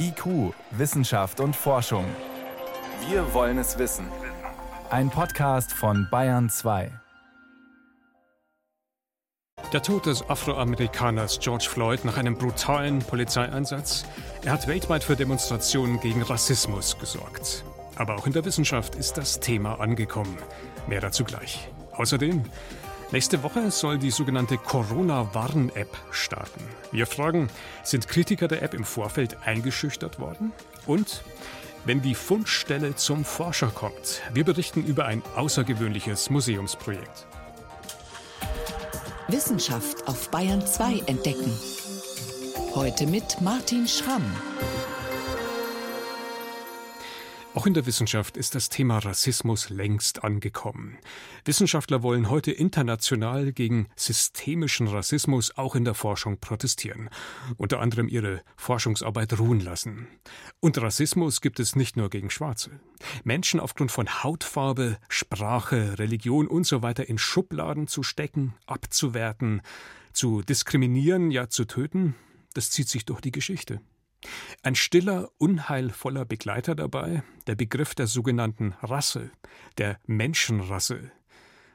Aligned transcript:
IQ, 0.00 0.54
Wissenschaft 0.70 1.40
und 1.40 1.54
Forschung. 1.54 2.04
Wir 3.08 3.34
wollen 3.34 3.58
es 3.58 3.78
wissen. 3.78 4.06
Ein 4.90 5.10
Podcast 5.10 5.72
von 5.72 6.08
Bayern 6.10 6.48
2. 6.48 6.90
Der 9.72 9.82
Tod 9.82 10.06
des 10.06 10.28
Afroamerikaners 10.30 11.40
George 11.40 11.66
Floyd 11.68 12.04
nach 12.04 12.16
einem 12.16 12.38
brutalen 12.38 13.00
Polizeieinsatz. 13.00 14.06
Er 14.44 14.52
hat 14.52 14.66
weltweit 14.66 15.04
für 15.04 15.16
Demonstrationen 15.16 16.00
gegen 16.00 16.22
Rassismus 16.22 16.98
gesorgt. 16.98 17.64
Aber 17.96 18.14
auch 18.16 18.26
in 18.26 18.32
der 18.32 18.44
Wissenschaft 18.44 18.94
ist 18.94 19.18
das 19.18 19.40
Thema 19.40 19.80
angekommen. 19.80 20.38
Mehr 20.86 21.00
dazu 21.00 21.24
gleich. 21.24 21.68
Außerdem, 21.92 22.44
nächste 23.12 23.42
Woche 23.42 23.70
soll 23.70 23.98
die 23.98 24.10
sogenannte 24.10 24.58
Corona-Warn-App 24.58 25.96
starten. 26.10 26.62
Wir 26.92 27.06
fragen, 27.06 27.48
sind 27.82 28.08
Kritiker 28.08 28.48
der 28.48 28.62
App 28.62 28.74
im 28.74 28.84
Vorfeld 28.84 29.36
eingeschüchtert 29.44 30.18
worden? 30.18 30.52
Und 30.86 31.22
wenn 31.84 32.02
die 32.02 32.14
Fundstelle 32.14 32.94
zum 32.96 33.24
Forscher 33.24 33.68
kommt. 33.68 34.20
Wir 34.34 34.44
berichten 34.44 34.84
über 34.84 35.06
ein 35.06 35.22
außergewöhnliches 35.36 36.28
Museumsprojekt. 36.30 37.26
Wissenschaft 39.28 40.06
auf 40.06 40.30
Bayern 40.30 40.66
2 40.66 41.02
entdecken. 41.06 41.52
Heute 42.74 43.06
mit 43.06 43.40
Martin 43.40 43.88
Schramm. 43.88 44.24
Auch 47.58 47.66
in 47.66 47.74
der 47.74 47.86
Wissenschaft 47.86 48.36
ist 48.36 48.54
das 48.54 48.68
Thema 48.68 48.98
Rassismus 48.98 49.68
längst 49.68 50.22
angekommen. 50.22 50.96
Wissenschaftler 51.44 52.04
wollen 52.04 52.30
heute 52.30 52.52
international 52.52 53.52
gegen 53.52 53.88
systemischen 53.96 54.86
Rassismus 54.86 55.58
auch 55.58 55.74
in 55.74 55.84
der 55.84 55.94
Forschung 55.94 56.38
protestieren, 56.38 57.10
unter 57.56 57.80
anderem 57.80 58.06
ihre 58.06 58.42
Forschungsarbeit 58.56 59.40
ruhen 59.40 59.58
lassen. 59.58 60.06
Und 60.60 60.80
Rassismus 60.80 61.40
gibt 61.40 61.58
es 61.58 61.74
nicht 61.74 61.96
nur 61.96 62.10
gegen 62.10 62.30
Schwarze. 62.30 62.78
Menschen 63.24 63.58
aufgrund 63.58 63.90
von 63.90 64.22
Hautfarbe, 64.22 64.96
Sprache, 65.08 65.98
Religion 65.98 66.48
usw. 66.48 66.94
So 66.96 67.02
in 67.02 67.18
Schubladen 67.18 67.88
zu 67.88 68.04
stecken, 68.04 68.54
abzuwerten, 68.66 69.62
zu 70.12 70.42
diskriminieren, 70.42 71.32
ja 71.32 71.48
zu 71.48 71.64
töten, 71.64 72.14
das 72.54 72.70
zieht 72.70 72.88
sich 72.88 73.04
durch 73.04 73.20
die 73.20 73.32
Geschichte. 73.32 73.80
Ein 74.62 74.74
stiller, 74.74 75.30
unheilvoller 75.38 76.24
Begleiter 76.24 76.74
dabei, 76.74 77.22
der 77.46 77.54
Begriff 77.54 77.94
der 77.94 78.06
sogenannten 78.06 78.74
Rasse, 78.82 79.30
der 79.78 79.98
Menschenrasse. 80.06 81.10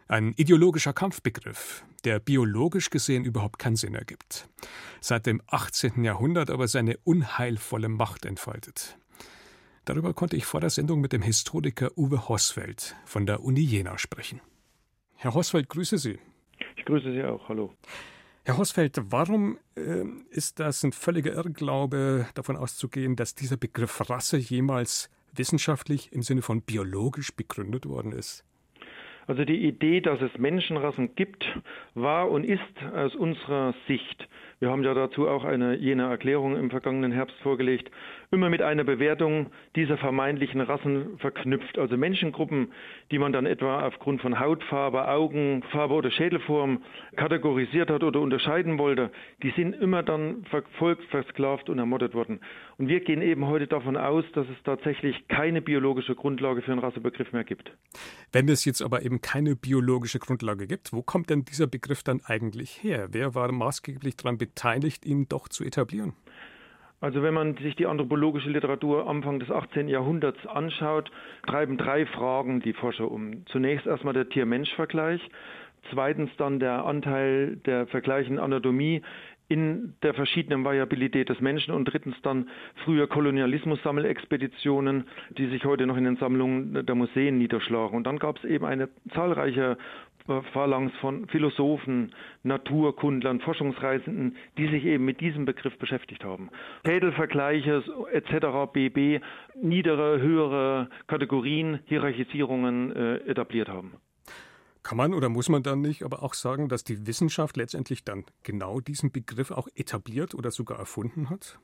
Ein 0.08 0.33
ideologischer 0.33 0.94
Kampfbegriff, 0.94 1.86
der 2.03 2.19
biologisch 2.19 2.89
gesehen 2.89 3.23
überhaupt 3.23 3.58
keinen 3.58 3.77
Sinn 3.77 3.95
ergibt. 3.95 4.49
Seit 4.99 5.25
dem 5.25 5.41
18. 5.47 6.03
Jahrhundert 6.03 6.49
aber 6.49 6.67
seine 6.67 6.97
unheilvolle 7.03 7.89
Macht 7.89 8.25
entfaltet. 8.25 8.97
Darüber 9.86 10.14
konnte 10.14 10.36
ich 10.36 10.45
vor 10.45 10.61
der 10.61 10.69
Sendung 10.69 11.02
mit 11.02 11.14
dem 11.14 11.21
Historiker 11.21 11.97
Uwe 11.97 12.30
Hosfeld 12.30 12.95
von 13.05 13.25
der 13.25 13.44
Uni 13.44 13.61
Jena 13.61 13.97
sprechen. 13.97 14.41
Herr 15.16 15.33
Hosfeld, 15.33 15.69
grüße 15.69 15.97
Sie. 15.97 16.19
Ich 16.75 16.86
grüße 16.86 17.11
Sie 17.11 17.23
auch. 17.23 17.47
Hallo. 17.49 17.73
Herr 18.45 18.58
Hosfeld, 18.58 18.99
warum 19.05 19.58
äh, 19.77 20.03
ist 20.30 20.59
das 20.59 20.83
ein 20.83 20.91
völliger 20.91 21.33
Irrglaube, 21.33 22.27
davon 22.33 22.58
auszugehen, 22.58 23.16
dass 23.16 23.36
dieser 23.36 23.55
Begriff 23.55 24.09
Rasse 24.09 24.38
jemals 24.38 25.09
wissenschaftlich 25.33 26.11
im 26.11 26.23
Sinne 26.23 26.41
von 26.41 26.61
biologisch 26.61 27.33
begründet 27.33 27.86
worden 27.88 28.11
ist? 28.11 28.44
Also 29.27 29.45
die 29.45 29.66
Idee, 29.66 30.02
dass 30.02 30.21
es 30.21 30.38
Menschenrassen 30.38 31.16
gibt, 31.16 31.45
war 31.94 32.30
und 32.30 32.44
ist 32.44 32.59
aus 32.94 33.16
unserer 33.16 33.73
Sicht, 33.88 34.27
wir 34.59 34.70
haben 34.70 34.84
ja 34.84 34.94
dazu 34.94 35.28
auch 35.28 35.44
eine 35.44 35.76
jene 35.76 36.04
Erklärung 36.04 36.56
im 36.58 36.70
vergangenen 36.70 37.12
Herbst 37.12 37.36
vorgelegt, 37.42 37.92
immer 38.32 38.50
mit 38.50 38.62
einer 38.62 38.84
Bewertung 38.84 39.48
dieser 39.76 39.98
vermeintlichen 39.98 40.62
Rassen 40.62 41.18
verknüpft. 41.20 41.78
Also 41.78 41.98
Menschengruppen, 41.98 42.72
die 43.12 43.20
man 43.20 43.32
dann 43.32 43.45
etwa 43.45 43.86
aufgrund 43.86 44.22
von 44.22 44.40
Hautfarbe, 44.40 45.08
Augenfarbe 45.08 45.94
oder 45.94 46.11
Schädelform 46.11 46.82
kategorisiert 47.16 47.89
hat 47.89 48.04
oder 48.04 48.20
unterscheiden 48.22 48.77
wollte, 48.77 49.11
die 49.44 49.52
sind 49.52 49.73
immer 49.73 50.02
dann 50.02 50.45
verfolgt, 50.45 51.04
versklavt 51.10 51.70
und 51.70 51.77
ermordet 51.77 52.14
worden. 52.14 52.39
Und 52.77 52.88
wir 52.88 53.02
gehen 53.02 53.22
eben 53.22 53.48
heute 53.48 53.67
davon 53.67 53.98
aus, 53.98 54.26
dass 54.33 54.48
es 54.50 54.64
tatsächlich 54.64 55.27
keine 55.27 55.61
biologische 55.61 56.16
Grundlage 56.16 56.61
für 56.61 56.72
einen 56.72 56.82
Rassebegriff 56.82 57.32
mehr 57.33 57.44
gibt. 57.44 57.72
Wenn 58.32 58.50
es 58.50 58.66
jetzt 58.66 58.82
aber 58.82 59.04
eben 59.04 59.22
keine 59.22 59.56
biologische 59.56 60.17
Grundlage 60.17 60.66
gibt, 60.66 60.92
wo 60.92 61.04
kommt 61.04 61.30
denn 61.30 61.45
dieser 61.45 61.67
Begriff 61.67 62.02
dann 62.02 62.22
eigentlich 62.26 62.82
her? 62.83 63.10
Wer 63.11 63.36
war 63.36 63.52
maßgeblich 63.52 64.17
daran 64.17 64.39
ihn 65.05 65.27
doch 65.27 65.47
zu 65.47 65.64
etablieren? 65.64 66.14
Also 67.03 67.21
wenn 67.21 67.33
man 67.33 67.58
sich 67.58 67.75
die 67.75 67.86
anthropologische 67.86 68.49
Literatur 68.49 69.09
Anfang 69.09 69.39
des 69.39 69.52
18. 69.52 69.89
Jahrhunderts 69.89 70.47
anschaut, 70.47 71.11
treiben 71.45 71.77
drei 71.77 72.05
Fragen 72.05 72.61
die 72.61 72.71
Forscher 72.71 73.11
um. 73.11 73.45
Zunächst 73.47 73.86
erstmal 73.86 74.14
der 74.14 74.30
Tier-Mensch-Vergleich, 74.30 75.19
zweitens 75.91 76.31
dann 76.37 76.61
der 76.61 76.86
Anteil 76.86 77.58
der 77.65 77.87
vergleichen 77.87 78.39
Anatomie 78.39 79.02
in 79.49 79.95
der 80.02 80.14
verschiedenen 80.14 80.64
Variabilität 80.64 81.27
des 81.27 81.41
Menschen 81.41 81.73
und 81.73 81.85
drittens 81.85 82.15
dann 82.21 82.49
früher 82.85 83.08
Kolonialismus-Sammelexpeditionen, 83.08 85.03
die 85.37 85.47
sich 85.47 85.65
heute 85.65 85.85
noch 85.85 85.97
in 85.97 86.05
den 86.05 86.15
Sammlungen 86.15 86.85
der 86.85 86.95
Museen 86.95 87.37
niederschlagen. 87.37 87.97
Und 87.97 88.08
dann 88.08 88.17
gab 88.17 88.37
es 88.37 88.45
eben 88.45 88.65
eine 88.65 88.87
zahlreiche 89.14 89.77
Phalanx 90.54 90.94
von 91.02 91.28
Philosophen, 91.28 92.14
Naturkundlern, 92.44 93.39
Forschungsreisenden, 93.42 94.38
die 94.58 94.67
sich 94.70 94.86
eben 94.86 95.06
mit 95.06 95.22
diesem 95.22 95.45
Begriff 95.45 95.78
beschäftigt 95.78 96.23
haben. 96.23 96.50
Schädelvergleiche 96.86 97.84
etc., 98.11 98.72
BB, 98.72 99.22
niedere, 99.62 100.20
höhere 100.20 100.89
Kategorien, 101.08 101.80
Hierarchisierungen 101.86 102.95
äh, 102.95 103.16
etabliert 103.30 103.70
haben. 103.70 103.94
Kann 104.83 104.98
man 104.98 105.14
oder 105.14 105.30
muss 105.30 105.48
man 105.48 105.64
dann 105.64 105.82
nicht 105.82 106.04
aber 106.04 106.23
auch 106.23 106.33
sagen, 106.33 106.67
dass 106.67 106.83
die 106.83 107.08
Wissenschaft 107.08 107.56
letztendlich 107.56 108.04
dann 108.04 108.26
genau 108.44 108.82
diesen 108.82 109.12
Begriff 109.12 109.52
auch 109.52 109.70
etabliert 109.76 110.36
oder 110.36 110.52
sogar 110.52 110.78
erfunden 110.78 111.30
hat? 111.30 111.58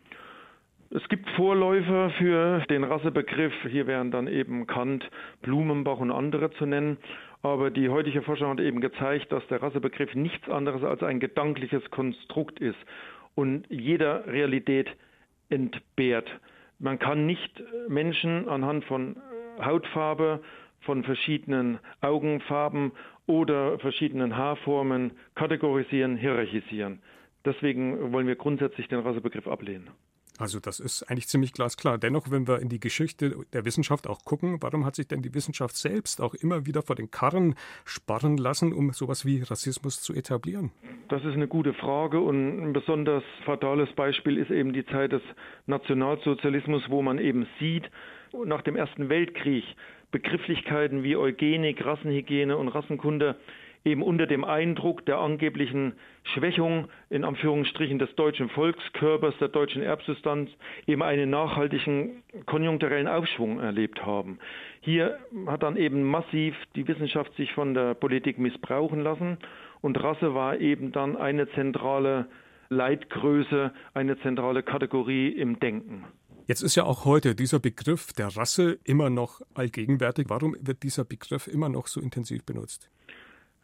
Es 0.91 1.07
gibt 1.07 1.29
Vorläufer 1.35 2.09
für 2.17 2.61
den 2.67 2.83
Rassebegriff. 2.83 3.53
Hier 3.69 3.85
wären 3.85 4.09
dann 4.09 4.25
eben 4.27 4.65
Kant, 4.65 5.07
Blumenbach 5.43 5.99
und 5.99 6.09
andere 6.09 6.49
zu 6.51 6.65
nennen. 6.65 6.97
Aber 7.41 7.71
die 7.71 7.89
heutige 7.89 8.21
Forschung 8.21 8.49
hat 8.49 8.59
eben 8.59 8.81
gezeigt, 8.81 9.31
dass 9.31 9.45
der 9.47 9.61
Rassebegriff 9.61 10.13
nichts 10.13 10.49
anderes 10.49 10.83
als 10.83 11.03
ein 11.03 11.19
gedankliches 11.19 11.89
Konstrukt 11.89 12.59
ist 12.59 12.77
und 13.35 13.65
jeder 13.69 14.27
Realität 14.27 14.89
entbehrt. 15.49 16.29
Man 16.79 16.99
kann 16.99 17.25
nicht 17.25 17.63
Menschen 17.87 18.49
anhand 18.49 18.83
von 18.85 19.15
Hautfarbe, 19.61 20.41
von 20.81 21.03
verschiedenen 21.03 21.79
Augenfarben 22.01 22.91
oder 23.25 23.79
verschiedenen 23.79 24.35
Haarformen 24.35 25.11
kategorisieren, 25.35 26.17
hierarchisieren. 26.17 27.01
Deswegen 27.45 28.11
wollen 28.11 28.27
wir 28.27 28.35
grundsätzlich 28.35 28.87
den 28.87 28.99
Rassebegriff 28.99 29.47
ablehnen. 29.47 29.89
Also 30.39 30.61
das 30.61 30.79
ist 30.79 31.03
eigentlich 31.03 31.27
ziemlich 31.27 31.51
glasklar. 31.51 31.97
Dennoch, 31.97 32.31
wenn 32.31 32.47
wir 32.47 32.59
in 32.59 32.69
die 32.69 32.79
Geschichte 32.79 33.35
der 33.51 33.65
Wissenschaft 33.65 34.07
auch 34.07 34.23
gucken, 34.23 34.57
warum 34.61 34.85
hat 34.85 34.95
sich 34.95 35.05
denn 35.05 35.21
die 35.21 35.33
Wissenschaft 35.33 35.75
selbst 35.75 36.21
auch 36.21 36.33
immer 36.33 36.65
wieder 36.65 36.81
vor 36.81 36.95
den 36.95 37.11
Karren 37.11 37.55
sparren 37.83 38.37
lassen, 38.37 38.71
um 38.71 38.93
sowas 38.93 39.25
wie 39.25 39.41
Rassismus 39.41 40.01
zu 40.01 40.13
etablieren? 40.13 40.71
Das 41.09 41.25
ist 41.25 41.33
eine 41.33 41.49
gute 41.49 41.73
Frage 41.73 42.21
und 42.21 42.61
ein 42.61 42.71
besonders 42.71 43.23
fatales 43.43 43.91
Beispiel 43.93 44.37
ist 44.37 44.49
eben 44.49 44.71
die 44.71 44.85
Zeit 44.85 45.11
des 45.11 45.21
Nationalsozialismus, 45.67 46.83
wo 46.87 47.01
man 47.01 47.19
eben 47.19 47.45
sieht, 47.59 47.91
nach 48.45 48.61
dem 48.61 48.77
Ersten 48.77 49.09
Weltkrieg 49.09 49.65
Begrifflichkeiten 50.11 51.03
wie 51.03 51.17
Eugenik, 51.17 51.85
Rassenhygiene 51.85 52.57
und 52.57 52.69
Rassenkunde 52.69 53.35
eben 53.85 54.03
unter 54.03 54.27
dem 54.27 54.43
Eindruck 54.43 55.05
der 55.05 55.19
angeblichen 55.19 55.93
Schwächung 56.23 56.87
in 57.09 57.23
Anführungsstrichen 57.23 57.99
des 57.99 58.13
deutschen 58.15 58.49
Volkskörpers, 58.49 59.35
der 59.39 59.47
deutschen 59.47 59.81
Erbsubstanz 59.81 60.49
eben 60.85 61.01
einen 61.01 61.29
nachhaltigen 61.29 62.23
konjunkturellen 62.45 63.07
Aufschwung 63.07 63.59
erlebt 63.59 64.05
haben. 64.05 64.39
Hier 64.81 65.17
hat 65.47 65.63
dann 65.63 65.77
eben 65.77 66.03
massiv 66.03 66.55
die 66.75 66.87
Wissenschaft 66.87 67.33
sich 67.35 67.51
von 67.53 67.73
der 67.73 67.93
Politik 67.93 68.37
missbrauchen 68.37 69.01
lassen 69.01 69.37
und 69.81 70.01
Rasse 70.01 70.33
war 70.33 70.57
eben 70.59 70.91
dann 70.91 71.15
eine 71.15 71.49
zentrale 71.51 72.27
Leitgröße, 72.69 73.71
eine 73.93 74.19
zentrale 74.19 74.61
Kategorie 74.61 75.29
im 75.29 75.59
Denken. 75.59 76.05
Jetzt 76.45 76.61
ist 76.61 76.75
ja 76.75 76.83
auch 76.83 77.05
heute 77.05 77.35
dieser 77.35 77.59
Begriff 77.59 78.11
der 78.13 78.35
Rasse 78.35 78.79
immer 78.83 79.09
noch 79.09 79.41
allgegenwärtig. 79.53 80.29
Warum 80.29 80.55
wird 80.59 80.81
dieser 80.83 81.05
Begriff 81.05 81.47
immer 81.47 81.69
noch 81.69 81.87
so 81.87 82.01
intensiv 82.01 82.43
benutzt? 82.43 82.89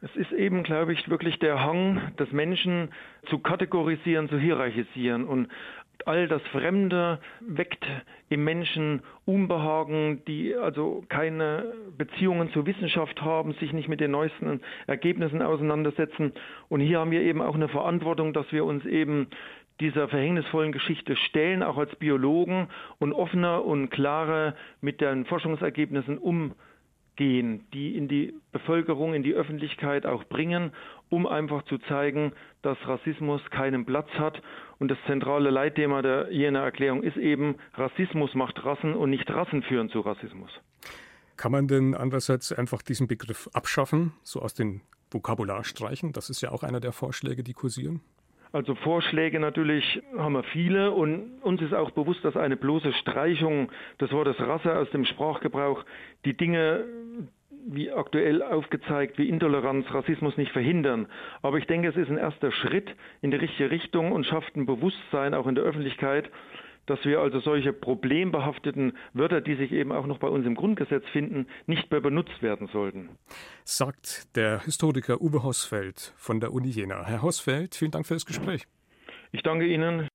Es 0.06 0.16
ist 0.16 0.31
eben, 0.34 0.62
glaube 0.62 0.94
ich, 0.94 1.10
wirklich 1.10 1.40
der 1.40 1.63
Hang 1.63 2.16
des 2.19 2.31
Menschen 2.31 2.90
zu 3.28 3.40
kategorisieren, 3.40 4.30
zu 4.30 4.38
hierarchisieren. 4.38 5.25
Und 5.25 5.48
all 6.06 6.28
das 6.28 6.44
Fremde 6.52 7.19
weckt 7.40 7.84
im 8.30 8.44
Menschen 8.44 9.02
Unbehagen, 9.25 10.22
die 10.28 10.54
also 10.54 11.04
keine 11.10 11.74
Beziehungen 11.98 12.52
zur 12.52 12.68
Wissenschaft 12.68 13.19
haben, 13.24 13.54
sich 13.54 13.74
nicht 13.74 13.90
mit 13.90 14.00
den 14.00 14.12
neuesten 14.12 14.62
Ergebnissen 14.86 15.42
auseinandersetzen. 15.42 16.34
Und 16.69 16.81
hier 16.81 17.00
haben 17.00 17.10
wir 17.10 17.22
eben 17.22 17.42
auch 17.42 17.56
eine 17.56 17.68
Verantwortung, 17.68 18.31
dass 18.31 18.52
wir 18.52 18.63
uns 18.63 18.86
eben 18.86 19.25
dieser 19.80 20.07
verhängnisvollen 20.07 20.72
Geschichte 20.72 21.16
stellen, 21.16 21.63
auch 21.63 21.80
als 21.80 21.96
Biologen 21.96 22.68
und 23.00 23.12
offener 23.12 23.66
und 23.66 23.90
klarer 23.90 24.54
mit 24.81 25.02
den 25.02 25.25
Forschungsergebnissen 25.25 26.19
umgehen, 26.19 26.54
die 27.20 27.40
in 27.98 28.08
die 28.08 28.34
Bevölkerung, 28.52 29.14
in 29.14 29.24
die 29.24 29.34
Öffentlichkeit 29.34 30.06
auch 30.06 30.24
bringen, 30.26 30.72
um 31.10 31.28
einfach 31.28 31.64
zu 31.64 31.78
zeigen, 31.78 32.34
dass 32.62 32.78
Rassismus 32.88 33.42
keinen 33.52 33.86
Platz 33.86 34.10
hat. 34.18 34.42
Und 34.80 34.90
das 34.90 34.98
zentrale 35.06 35.50
Leitthema 35.50 36.02
der 36.02 36.32
Jener 36.32 36.62
Erklärung 36.62 37.04
ist 37.04 37.18
eben, 37.18 37.56
Rassismus 37.76 38.34
macht 38.34 38.64
Rassen 38.66 38.96
und 38.96 39.10
nicht 39.10 39.30
Rassen 39.30 39.64
führen 39.64 39.90
zu 39.90 40.02
Rassismus. 40.02 40.52
Kann 41.38 41.52
man 41.52 41.68
denn 41.68 41.96
andererseits 41.96 42.52
einfach 42.52 42.82
diesen 42.82 43.08
Begriff 43.08 43.50
abschaffen, 43.54 44.14
so 44.24 44.42
aus 44.42 44.54
dem 44.54 44.82
Vokabular 45.12 45.64
streichen? 45.64 46.14
Das 46.14 46.30
ist 46.30 46.42
ja 46.42 46.52
auch 46.52 46.64
einer 46.64 46.80
der 46.80 46.92
Vorschläge, 46.92 47.44
die 47.44 47.54
kursieren. 47.54 48.02
Also 48.56 48.74
Vorschläge 48.74 49.38
natürlich 49.42 50.02
haben 50.18 50.31
wir 50.31 50.44
viele 50.44 50.92
und 50.92 51.42
uns 51.42 51.62
ist 51.62 51.74
auch 51.74 51.92
bewusst, 51.92 52.24
dass 52.24 52.38
eine 52.38 52.56
bloße 52.56 52.94
Streichung 52.94 53.69
des 54.00 54.13
Wortes 54.13 54.40
Rasse 54.40 54.78
aus 54.78 54.90
dem 54.92 55.04
Sprachgebrauch 55.04 55.84
die 56.24 56.38
Dinge, 56.38 56.86
wie 57.68 57.92
aktuell 57.92 58.42
aufgezeigt, 58.42 59.18
wie 59.18 59.28
Intoleranz, 59.28 59.94
Rassismus 59.94 60.38
nicht 60.38 60.54
verhindern. 60.54 61.07
Aber 61.42 61.57
ich 61.57 61.68
denke, 61.68 61.90
es 61.90 61.98
ist 61.98 62.10
ein 62.10 62.18
erster 62.18 62.54
Schritt 62.54 62.96
in 63.22 63.31
die 63.31 63.36
richtige 63.36 63.72
Richtung 63.72 64.13
und 64.13 64.25
schafft 64.25 64.56
ein 64.56 64.66
Bewusstsein 64.66 65.34
auch 65.34 65.48
in 65.48 65.56
der 65.56 65.66
Öffentlichkeit, 65.66 66.31
dass 66.86 67.04
wir 67.04 67.20
also 67.20 67.40
solche 67.40 67.74
problembehafteten 67.74 68.98
Wörter, 69.14 69.42
die 69.42 69.56
sich 69.56 69.72
eben 69.72 69.92
auch 69.92 70.06
noch 70.06 70.20
bei 70.20 70.28
uns 70.28 70.46
im 70.46 70.56
Grundgesetz 70.56 71.04
finden, 71.12 71.48
nicht 71.66 71.90
mehr 71.92 72.02
benutzt 72.02 72.42
werden 72.42 72.68
sollten. 72.72 73.10
Sagt 73.64 74.36
der 74.36 74.62
Historiker 74.62 75.22
Uwe 75.22 75.44
Hausfeld 75.44 76.14
von 76.18 76.40
der 76.40 76.54
Uni 76.54 76.70
Jena. 76.70 77.06
Herr 77.06 77.22
Hausfeld, 77.22 77.76
vielen 77.76 77.92
Dank 77.92 78.06
für 78.06 78.14
das 78.14 78.26
Gespräch. 78.26 78.68
Ich 79.32 79.42
danke 79.42 79.66
Ihnen. 79.66 80.08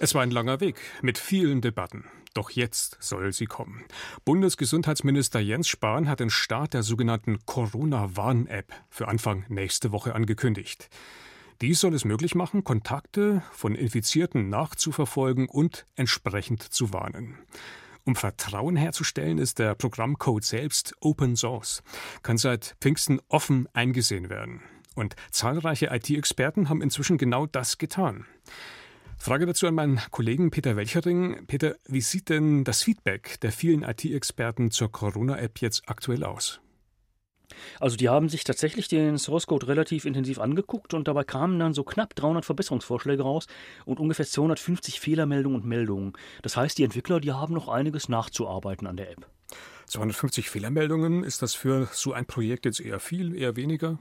Es 0.00 0.16
war 0.16 0.22
ein 0.22 0.32
langer 0.32 0.60
Weg 0.60 0.80
mit 1.00 1.16
vielen 1.16 1.60
Debatten. 1.60 2.04
Doch 2.34 2.50
jetzt 2.50 2.96
soll 3.00 3.32
sie 3.32 3.46
kommen. 3.46 3.84
Bundesgesundheitsminister 4.24 5.40
Jens 5.40 5.68
Spahn 5.68 6.08
hat 6.08 6.20
den 6.20 6.30
Start 6.30 6.74
der 6.74 6.82
sogenannten 6.82 7.44
Corona-Warn-App 7.44 8.72
für 8.88 9.08
Anfang 9.08 9.44
nächste 9.48 9.92
Woche 9.92 10.14
angekündigt. 10.14 10.88
Dies 11.60 11.80
soll 11.80 11.94
es 11.94 12.04
möglich 12.04 12.34
machen, 12.34 12.64
Kontakte 12.64 13.42
von 13.52 13.74
Infizierten 13.74 14.48
nachzuverfolgen 14.48 15.48
und 15.48 15.86
entsprechend 15.94 16.62
zu 16.62 16.92
warnen. 16.92 17.38
Um 18.04 18.16
Vertrauen 18.16 18.74
herzustellen, 18.74 19.38
ist 19.38 19.60
der 19.60 19.76
Programmcode 19.76 20.42
selbst 20.42 20.94
Open 21.00 21.36
Source, 21.36 21.84
kann 22.22 22.36
seit 22.36 22.76
Pfingsten 22.80 23.20
offen 23.28 23.68
eingesehen 23.74 24.28
werden. 24.28 24.60
Und 24.96 25.14
zahlreiche 25.30 25.86
IT-Experten 25.86 26.68
haben 26.68 26.82
inzwischen 26.82 27.16
genau 27.16 27.46
das 27.46 27.78
getan. 27.78 28.26
Frage 29.22 29.46
dazu 29.46 29.68
an 29.68 29.76
meinen 29.76 30.00
Kollegen 30.10 30.50
Peter 30.50 30.74
Welchering. 30.74 31.46
Peter, 31.46 31.76
wie 31.86 32.00
sieht 32.00 32.28
denn 32.28 32.64
das 32.64 32.82
Feedback 32.82 33.38
der 33.38 33.52
vielen 33.52 33.84
IT-Experten 33.84 34.72
zur 34.72 34.90
Corona-App 34.90 35.60
jetzt 35.60 35.84
aktuell 35.86 36.24
aus? 36.24 36.60
Also 37.78 37.96
die 37.96 38.08
haben 38.08 38.28
sich 38.28 38.42
tatsächlich 38.42 38.88
den 38.88 39.18
Source 39.18 39.46
Code 39.46 39.68
relativ 39.68 40.06
intensiv 40.06 40.40
angeguckt 40.40 40.92
und 40.92 41.06
dabei 41.06 41.22
kamen 41.22 41.60
dann 41.60 41.72
so 41.72 41.84
knapp 41.84 42.16
300 42.16 42.44
Verbesserungsvorschläge 42.44 43.22
raus 43.22 43.46
und 43.84 44.00
ungefähr 44.00 44.26
250 44.26 44.98
Fehlermeldungen 44.98 45.60
und 45.60 45.68
Meldungen. 45.68 46.14
Das 46.42 46.56
heißt, 46.56 46.76
die 46.76 46.82
Entwickler, 46.82 47.20
die 47.20 47.30
haben 47.30 47.54
noch 47.54 47.68
einiges 47.68 48.08
nachzuarbeiten 48.08 48.88
an 48.88 48.96
der 48.96 49.12
App. 49.12 49.28
250 49.86 50.50
Fehlermeldungen, 50.50 51.22
ist 51.22 51.42
das 51.42 51.54
für 51.54 51.88
so 51.92 52.12
ein 52.12 52.26
Projekt 52.26 52.64
jetzt 52.64 52.80
eher 52.80 52.98
viel, 52.98 53.36
eher 53.36 53.54
weniger? 53.54 54.00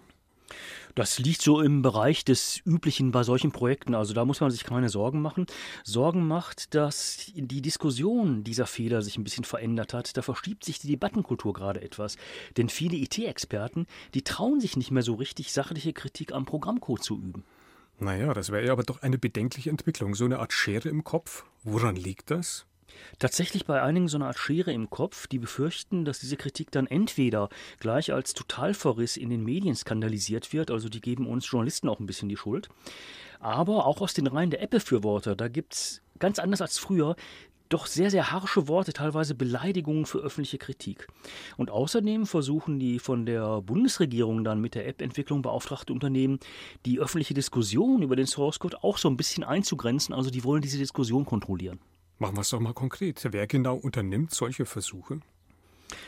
Das 0.95 1.19
liegt 1.19 1.41
so 1.41 1.61
im 1.61 1.81
Bereich 1.81 2.25
des 2.25 2.61
Üblichen 2.65 3.11
bei 3.11 3.23
solchen 3.23 3.51
Projekten. 3.51 3.95
Also 3.95 4.13
da 4.13 4.25
muss 4.25 4.41
man 4.41 4.51
sich 4.51 4.63
keine 4.63 4.89
Sorgen 4.89 5.21
machen. 5.21 5.45
Sorgen 5.83 6.27
macht, 6.27 6.75
dass 6.75 7.31
die 7.33 7.61
Diskussion 7.61 8.43
dieser 8.43 8.65
Fehler 8.65 9.01
sich 9.01 9.17
ein 9.17 9.23
bisschen 9.23 9.45
verändert 9.45 9.93
hat. 9.93 10.15
Da 10.17 10.21
verschiebt 10.21 10.63
sich 10.65 10.79
die 10.79 10.87
Debattenkultur 10.87 11.53
gerade 11.53 11.81
etwas. 11.81 12.17
Denn 12.57 12.69
viele 12.69 12.97
IT-Experten, 12.97 13.87
die 14.13 14.23
trauen 14.23 14.59
sich 14.59 14.77
nicht 14.77 14.91
mehr 14.91 15.03
so 15.03 15.15
richtig, 15.15 15.53
sachliche 15.53 15.93
Kritik 15.93 16.33
am 16.33 16.45
Programmcode 16.45 17.03
zu 17.03 17.17
üben. 17.17 17.43
Naja, 17.99 18.33
das 18.33 18.51
wäre 18.51 18.65
ja 18.65 18.71
aber 18.71 18.83
doch 18.83 19.03
eine 19.03 19.19
bedenkliche 19.19 19.69
Entwicklung. 19.69 20.15
So 20.15 20.25
eine 20.25 20.39
Art 20.39 20.53
Schere 20.53 20.89
im 20.89 21.03
Kopf. 21.03 21.45
Woran 21.63 21.95
liegt 21.95 22.31
das? 22.31 22.65
Tatsächlich 23.19 23.65
bei 23.65 23.81
einigen 23.81 24.07
so 24.07 24.17
eine 24.17 24.25
Art 24.25 24.39
Schere 24.39 24.71
im 24.71 24.89
Kopf, 24.89 25.27
die 25.27 25.39
befürchten, 25.39 26.05
dass 26.05 26.19
diese 26.19 26.37
Kritik 26.37 26.71
dann 26.71 26.87
entweder 26.87 27.49
gleich 27.79 28.13
als 28.13 28.33
Totalverriss 28.33 29.17
in 29.17 29.29
den 29.29 29.43
Medien 29.43 29.75
skandalisiert 29.75 30.53
wird, 30.53 30.71
also 30.71 30.89
die 30.89 31.01
geben 31.01 31.27
uns 31.27 31.49
Journalisten 31.49 31.89
auch 31.89 31.99
ein 31.99 32.07
bisschen 32.07 32.29
die 32.29 32.37
Schuld, 32.37 32.69
aber 33.39 33.85
auch 33.85 34.01
aus 34.01 34.13
den 34.13 34.27
Reihen 34.27 34.51
der 34.51 34.61
App-Befürworter, 34.61 35.35
da 35.35 35.47
gibt 35.47 35.73
es 35.73 36.01
ganz 36.19 36.39
anders 36.39 36.61
als 36.61 36.77
früher 36.77 37.15
doch 37.71 37.85
sehr, 37.85 38.11
sehr 38.11 38.31
harsche 38.31 38.67
Worte, 38.67 38.93
teilweise 38.93 39.33
Beleidigungen 39.33 40.05
für 40.05 40.19
öffentliche 40.19 40.57
Kritik. 40.57 41.07
Und 41.57 41.71
außerdem 41.71 42.25
versuchen 42.25 42.79
die 42.79 42.99
von 42.99 43.25
der 43.25 43.61
Bundesregierung 43.61 44.43
dann 44.43 44.59
mit 44.59 44.75
der 44.75 44.87
App-Entwicklung 44.87 45.41
beauftragte 45.41 45.93
Unternehmen, 45.93 46.39
die 46.85 46.99
öffentliche 46.99 47.33
Diskussion 47.33 48.01
über 48.01 48.15
den 48.15 48.27
Source 48.27 48.59
Code 48.59 48.83
auch 48.83 48.97
so 48.97 49.09
ein 49.09 49.17
bisschen 49.17 49.43
einzugrenzen. 49.43 50.13
Also 50.13 50.29
die 50.29 50.43
wollen 50.43 50.61
diese 50.61 50.77
Diskussion 50.77 51.25
kontrollieren. 51.25 51.79
Machen 52.21 52.37
wir 52.37 52.41
es 52.41 52.49
doch 52.49 52.59
mal 52.59 52.75
konkret. 52.75 53.27
Wer 53.31 53.47
genau 53.47 53.75
unternimmt 53.75 54.31
solche 54.31 54.67
Versuche? 54.67 55.21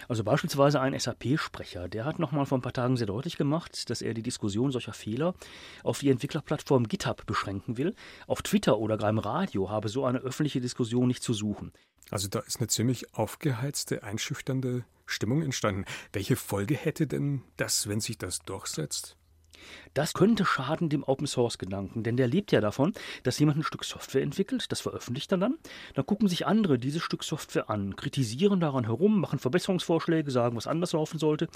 Also 0.08 0.24
beispielsweise 0.24 0.80
ein 0.80 0.98
SAP-Sprecher, 0.98 1.90
der 1.90 2.06
hat 2.06 2.20
noch 2.20 2.32
mal 2.32 2.46
vor 2.46 2.60
ein 2.60 2.62
paar 2.62 2.72
Tagen 2.72 2.98
sehr 2.98 3.08
deutlich 3.08 3.36
gemacht, 3.36 3.90
dass 3.90 4.04
er 4.04 4.14
die 4.14 4.22
Diskussion 4.22 4.72
solcher 4.72 4.94
Fehler 4.94 5.34
auf 5.82 6.02
die 6.02 6.12
Entwicklerplattform 6.12 6.88
GitHub 6.88 7.26
beschränken 7.26 7.78
will. 7.78 7.96
Auf 8.28 8.44
Twitter 8.44 8.78
oder 8.78 9.00
gar 9.00 9.10
im 9.10 9.18
Radio 9.18 9.72
habe 9.72 9.90
so 9.90 10.06
eine 10.06 10.20
öffentliche 10.20 10.62
Diskussion 10.62 11.08
nicht 11.08 11.24
zu 11.24 11.34
suchen. 11.34 11.72
Also 12.12 12.28
da 12.28 12.42
ist 12.42 12.58
eine 12.58 12.68
ziemlich 12.68 13.16
aufgeheizte, 13.16 14.04
einschüchternde 14.04 14.86
Stimmung 15.08 15.42
entstanden. 15.42 15.86
Welche 16.12 16.36
Folge 16.36 16.76
hätte 16.76 17.08
denn 17.08 17.42
das, 17.58 17.90
wenn 17.90 18.02
sich 18.02 18.20
das 18.20 18.38
durchsetzt? 18.44 19.18
Das 19.94 20.14
könnte 20.14 20.46
schaden 20.46 20.90
dem 20.90 21.04
Open 21.04 21.28
Source 21.28 21.58
Gedanken, 21.58 22.04
denn 22.04 22.18
der 22.18 22.28
lebt 22.28 22.52
ja 22.52 22.62
davon, 22.62 22.94
dass 23.24 23.40
jemand 23.40 23.60
ein 23.60 23.64
Stück 23.64 23.84
Software 23.84 24.22
entwickelt, 24.22 24.72
das 24.72 24.82
veröffentlicht 24.82 25.32
er 25.32 25.38
dann, 25.38 25.58
dann 25.94 26.06
gucken 26.06 26.28
sich 26.28 26.48
andere 26.48 26.80
dieses 26.80 27.02
Stück 27.02 27.24
Software 27.24 27.70
an, 27.70 27.96
kritisieren 27.96 28.60
daran 28.60 28.86
herum, 28.86 29.20
machen 29.20 29.40
Verbesserungsvorschläge, 29.40 30.32
sagen, 30.32 30.56
was 30.56 30.68
anders 30.68 30.94
laufen 30.94 31.20
sollte. 31.20 31.48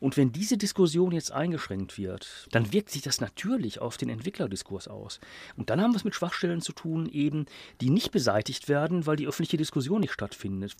Und 0.00 0.16
wenn 0.16 0.32
diese 0.32 0.56
Diskussion 0.56 1.12
jetzt 1.12 1.32
eingeschränkt 1.32 1.98
wird, 1.98 2.48
dann 2.50 2.72
wirkt 2.72 2.90
sich 2.90 3.02
das 3.02 3.20
natürlich 3.20 3.80
auf 3.80 3.96
den 3.96 4.08
Entwicklerdiskurs 4.08 4.88
aus. 4.88 5.20
Und 5.56 5.70
dann 5.70 5.80
haben 5.80 5.92
wir 5.92 5.96
es 5.96 6.04
mit 6.04 6.14
Schwachstellen 6.14 6.60
zu 6.60 6.72
tun, 6.72 7.06
eben, 7.06 7.46
die 7.80 7.90
nicht 7.90 8.10
beseitigt 8.10 8.68
werden, 8.68 9.06
weil 9.06 9.16
die 9.16 9.26
öffentliche 9.26 9.56
Diskussion 9.56 10.00
nicht 10.00 10.12
stattfindet. 10.12 10.76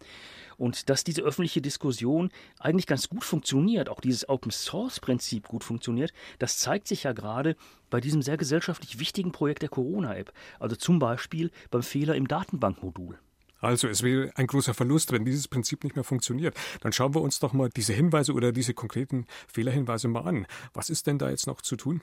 Und 0.56 0.88
dass 0.88 1.04
diese 1.04 1.22
öffentliche 1.22 1.60
Diskussion 1.60 2.30
eigentlich 2.58 2.86
ganz 2.86 3.08
gut 3.08 3.24
funktioniert, 3.24 3.88
auch 3.88 4.00
dieses 4.00 4.28
Open 4.28 4.50
Source 4.50 5.00
Prinzip 5.00 5.48
gut 5.48 5.64
funktioniert, 5.64 6.12
das 6.38 6.58
zeigt 6.58 6.71
sich 6.80 7.04
ja 7.04 7.12
gerade 7.12 7.56
bei 7.90 8.00
diesem 8.00 8.22
sehr 8.22 8.36
gesellschaftlich 8.36 8.98
wichtigen 8.98 9.32
Projekt 9.32 9.62
der 9.62 9.68
Corona-App. 9.68 10.32
Also 10.58 10.76
zum 10.76 10.98
Beispiel 10.98 11.50
beim 11.70 11.82
Fehler 11.82 12.14
im 12.14 12.28
Datenbankmodul. 12.28 13.18
Also 13.60 13.86
es 13.86 14.02
wäre 14.02 14.32
ein 14.34 14.48
großer 14.48 14.74
Verlust, 14.74 15.12
wenn 15.12 15.24
dieses 15.24 15.46
Prinzip 15.46 15.84
nicht 15.84 15.94
mehr 15.94 16.04
funktioniert. 16.04 16.56
Dann 16.80 16.92
schauen 16.92 17.14
wir 17.14 17.22
uns 17.22 17.38
doch 17.38 17.52
mal 17.52 17.70
diese 17.70 17.92
Hinweise 17.92 18.32
oder 18.32 18.50
diese 18.50 18.74
konkreten 18.74 19.26
Fehlerhinweise 19.46 20.08
mal 20.08 20.22
an. 20.22 20.46
Was 20.74 20.90
ist 20.90 21.06
denn 21.06 21.18
da 21.18 21.30
jetzt 21.30 21.46
noch 21.46 21.62
zu 21.62 21.76
tun? 21.76 22.00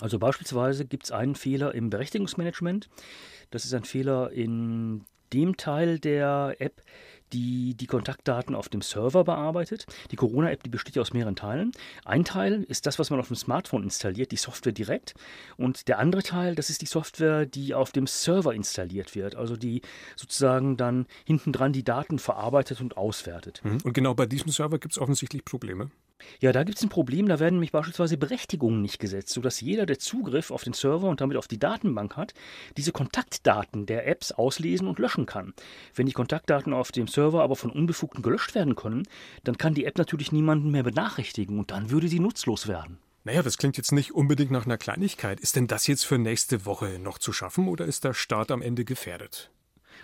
Also 0.00 0.18
beispielsweise 0.18 0.86
gibt 0.86 1.04
es 1.04 1.12
einen 1.12 1.34
Fehler 1.34 1.74
im 1.74 1.90
Berechtigungsmanagement. 1.90 2.88
Das 3.50 3.66
ist 3.66 3.74
ein 3.74 3.84
Fehler 3.84 4.30
in 4.32 5.04
dem 5.32 5.56
Teil 5.56 5.98
der 5.98 6.56
App, 6.58 6.80
die 7.34 7.74
die 7.74 7.86
Kontaktdaten 7.86 8.54
auf 8.54 8.68
dem 8.68 8.80
Server 8.80 9.24
bearbeitet. 9.24 9.86
Die 10.10 10.16
Corona-App, 10.16 10.62
die 10.62 10.70
besteht 10.70 10.96
ja 10.96 11.02
aus 11.02 11.12
mehreren 11.12 11.36
Teilen. 11.36 11.72
Ein 12.04 12.24
Teil 12.24 12.62
ist 12.64 12.86
das, 12.86 12.98
was 12.98 13.10
man 13.10 13.20
auf 13.20 13.26
dem 13.26 13.36
Smartphone 13.36 13.82
installiert, 13.82 14.32
die 14.32 14.36
Software 14.36 14.72
direkt. 14.72 15.14
Und 15.56 15.88
der 15.88 15.98
andere 15.98 16.22
Teil, 16.22 16.54
das 16.54 16.70
ist 16.70 16.80
die 16.82 16.86
Software, 16.86 17.44
die 17.46 17.74
auf 17.74 17.92
dem 17.92 18.06
Server 18.06 18.54
installiert 18.54 19.14
wird, 19.14 19.34
also 19.34 19.56
die 19.56 19.82
sozusagen 20.16 20.76
dann 20.76 21.06
hinten 21.26 21.52
dran 21.52 21.72
die 21.72 21.84
Daten 21.84 22.18
verarbeitet 22.18 22.80
und 22.80 22.96
auswertet. 22.96 23.60
Mhm. 23.64 23.78
Und 23.84 23.92
genau 23.92 24.14
bei 24.14 24.26
diesem 24.26 24.50
Server 24.50 24.78
gibt 24.78 24.94
es 24.94 24.98
offensichtlich 24.98 25.44
Probleme. 25.44 25.90
Ja, 26.40 26.52
da 26.52 26.64
gibt 26.64 26.78
es 26.78 26.84
ein 26.84 26.88
Problem, 26.88 27.28
da 27.28 27.40
werden 27.40 27.54
nämlich 27.54 27.72
beispielsweise 27.72 28.16
Berechtigungen 28.16 28.82
nicht 28.82 28.98
gesetzt, 28.98 29.30
sodass 29.30 29.60
jeder, 29.60 29.86
der 29.86 29.98
Zugriff 29.98 30.50
auf 30.50 30.64
den 30.64 30.72
Server 30.72 31.08
und 31.08 31.20
damit 31.20 31.36
auf 31.36 31.48
die 31.48 31.58
Datenbank 31.58 32.16
hat, 32.16 32.34
diese 32.76 32.92
Kontaktdaten 32.92 33.86
der 33.86 34.06
Apps 34.06 34.32
auslesen 34.32 34.88
und 34.88 34.98
löschen 34.98 35.26
kann. 35.26 35.54
Wenn 35.94 36.06
die 36.06 36.12
Kontaktdaten 36.12 36.72
auf 36.72 36.92
dem 36.92 37.08
Server 37.08 37.42
aber 37.42 37.56
von 37.56 37.70
Unbefugten 37.70 38.22
gelöscht 38.22 38.54
werden 38.54 38.76
können, 38.76 39.04
dann 39.44 39.58
kann 39.58 39.74
die 39.74 39.84
App 39.84 39.98
natürlich 39.98 40.32
niemanden 40.32 40.70
mehr 40.70 40.82
benachrichtigen 40.82 41.58
und 41.58 41.70
dann 41.70 41.90
würde 41.90 42.08
sie 42.08 42.20
nutzlos 42.20 42.68
werden. 42.68 42.98
Naja, 43.26 43.42
das 43.42 43.56
klingt 43.56 43.78
jetzt 43.78 43.92
nicht 43.92 44.12
unbedingt 44.12 44.50
nach 44.50 44.66
einer 44.66 44.76
Kleinigkeit. 44.76 45.40
Ist 45.40 45.56
denn 45.56 45.66
das 45.66 45.86
jetzt 45.86 46.04
für 46.04 46.18
nächste 46.18 46.66
Woche 46.66 46.98
noch 46.98 47.18
zu 47.18 47.32
schaffen 47.32 47.68
oder 47.68 47.86
ist 47.86 48.04
der 48.04 48.12
Start 48.12 48.50
am 48.50 48.60
Ende 48.60 48.84
gefährdet? 48.84 49.50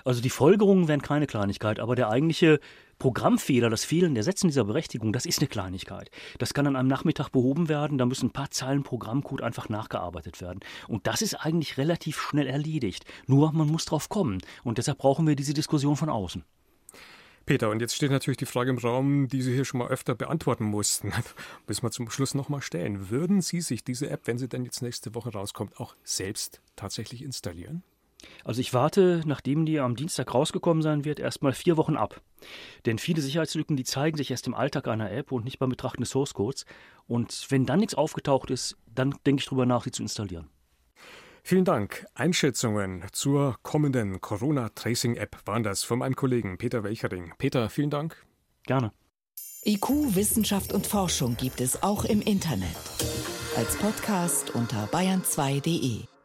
Also 0.05 0.21
die 0.21 0.31
Folgerungen 0.31 0.89
wären 0.89 1.03
keine 1.03 1.27
Kleinigkeit, 1.27 1.81
aber 1.81 1.97
der 1.97 2.09
eigentliche 2.09 2.61
Programmfehler, 2.99 3.71
das 3.71 3.85
Fehlen 3.85 4.15
der 4.15 4.23
Sätze 4.23 4.47
dieser 4.47 4.65
Berechtigung, 4.65 5.13
das 5.13 5.27
ist 5.27 5.41
eine 5.41 5.49
Kleinigkeit. 5.49 6.11
Das 6.39 6.55
kann 6.55 6.67
an 6.67 6.77
einem 6.77 6.89
Nachmittag 6.89 7.31
behoben 7.31 7.69
werden, 7.69 7.99
da 7.99 8.07
müssen 8.07 8.27
ein 8.27 8.33
paar 8.33 8.51
Zeilen 8.51 8.83
Programmcode 8.83 9.43
einfach 9.43 9.69
nachgearbeitet 9.69 10.41
werden. 10.41 10.61
Und 10.87 11.07
das 11.07 11.23
ist 11.23 11.35
eigentlich 11.35 11.79
relativ 11.79 12.21
schnell 12.21 12.47
erledigt. 12.47 13.05
Nur 13.27 13.53
man 13.53 13.69
muss 13.69 13.87
drauf 13.87 14.09
kommen. 14.09 14.39
Und 14.65 14.79
deshalb 14.79 14.99
brauchen 14.99 15.27
wir 15.27 15.35
diese 15.35 15.55
Diskussion 15.55 15.97
von 15.97 16.11
außen. 16.11 16.45
Peter, 17.47 17.71
und 17.71 17.81
jetzt 17.81 17.97
steht 17.97 18.11
natürlich 18.11 18.37
die 18.37 18.47
Frage 18.47 18.71
im 18.71 18.79
Raum, 18.79 19.29
die 19.29 19.43
Sie 19.43 19.53
hier 19.53 19.65
schon 19.65 19.79
mal 19.79 19.89
öfter 19.89 20.15
beantworten 20.15 20.65
mussten. 20.65 21.13
Müssen 21.67 21.83
wir 21.83 21.91
zum 21.91 22.11
Schluss 22.11 22.35
nochmal 22.35 22.63
stellen. 22.63 23.11
Würden 23.11 23.41
Sie 23.41 23.61
sich 23.61 23.83
diese 23.83 24.11
App, 24.11 24.27
wenn 24.27 24.39
sie 24.39 24.49
denn 24.49 24.65
jetzt 24.65 24.83
nächste 24.83 25.15
Woche 25.15 25.33
rauskommt, 25.33 25.81
auch 25.81 25.97
selbst 26.05 26.61
tatsächlich 26.77 27.23
installieren? 27.23 27.83
Also 28.45 28.61
ich 28.61 28.75
warte, 28.75 29.23
nachdem 29.27 29.67
die 29.67 29.81
am 29.81 29.97
Dienstag 29.97 30.35
rausgekommen 30.35 30.83
sein 30.83 31.05
wird, 31.05 31.21
erstmal 31.21 31.53
vier 31.53 31.77
Wochen 31.77 31.97
ab. 31.97 32.21
Denn 32.87 32.99
viele 32.99 33.23
Sicherheitslücken, 33.23 33.77
die 33.77 33.85
zeigen 33.85 34.17
sich 34.17 34.31
erst 34.31 34.47
im 34.47 34.55
Alltag 34.55 34.89
einer 34.89 35.11
App 35.11 35.33
und 35.33 35.45
nicht 35.45 35.59
beim 35.59 35.71
Betrachten 35.71 36.03
des 36.03 36.11
Source 36.11 36.35
Codes. 36.35 36.65
Und 37.07 37.47
wenn 37.51 37.67
dann 37.67 37.81
nichts 37.81 37.95
aufgetaucht 37.95 38.51
ist, 38.51 38.77
dann 38.95 39.15
denke 39.27 39.41
ich 39.41 39.47
darüber 39.47 39.67
nach, 39.67 39.85
sie 39.85 39.91
zu 39.91 40.03
installieren. 40.03 40.49
Vielen 41.43 41.65
Dank. 41.65 42.07
Einschätzungen 42.15 43.05
zur 43.13 43.57
kommenden 43.63 44.21
Corona-Tracing-App 44.21 45.39
waren 45.47 45.63
das 45.63 45.85
von 45.85 45.99
meinem 45.99 46.15
Kollegen 46.15 46.59
Peter 46.59 46.85
Welchering. 46.85 47.33
Peter, 47.39 47.71
vielen 47.71 47.91
Dank. 47.91 48.25
Gerne. 48.65 48.93
IQ, 49.65 50.15
Wissenschaft 50.15 50.73
und 50.73 50.87
Forschung 50.87 51.37
gibt 51.37 51.61
es 51.61 51.83
auch 51.83 52.05
im 52.05 52.21
Internet. 52.21 52.77
Als 53.57 53.77
Podcast 53.77 54.55
unter 54.55 54.87
bayern2.de. 54.87 56.20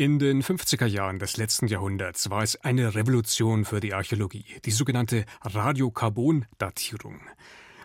In 0.00 0.20
den 0.20 0.44
50er 0.44 0.86
Jahren 0.86 1.18
des 1.18 1.38
letzten 1.38 1.66
Jahrhunderts 1.66 2.30
war 2.30 2.44
es 2.44 2.54
eine 2.54 2.94
Revolution 2.94 3.64
für 3.64 3.80
die 3.80 3.94
Archäologie, 3.94 4.44
die 4.64 4.70
sogenannte 4.70 5.24
Radiokarbon-Datierung. 5.40 7.20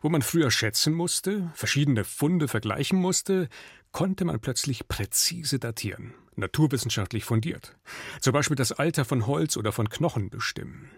Wo 0.04 0.10
man 0.10 0.22
früher 0.22 0.52
schätzen 0.52 0.94
musste, 0.94 1.52
verschiedene 1.56 2.04
Funde 2.04 2.48
vergleichen 2.48 3.00
musste, 3.00 3.50
konnte 3.92 4.26
man 4.26 4.40
plötzlich 4.40 4.88
präzise 4.88 5.58
datieren, 5.58 6.14
naturwissenschaftlich 6.36 7.24
fundiert. 7.24 7.76
Zum 8.22 8.32
Beispiel 8.32 8.58
das 8.58 8.74
Alter 8.74 9.06
von 9.06 9.26
Holz 9.26 9.58
oder 9.58 9.72
von 9.72 9.90
Knochen 9.90 10.30
bestimmen. 10.30 10.92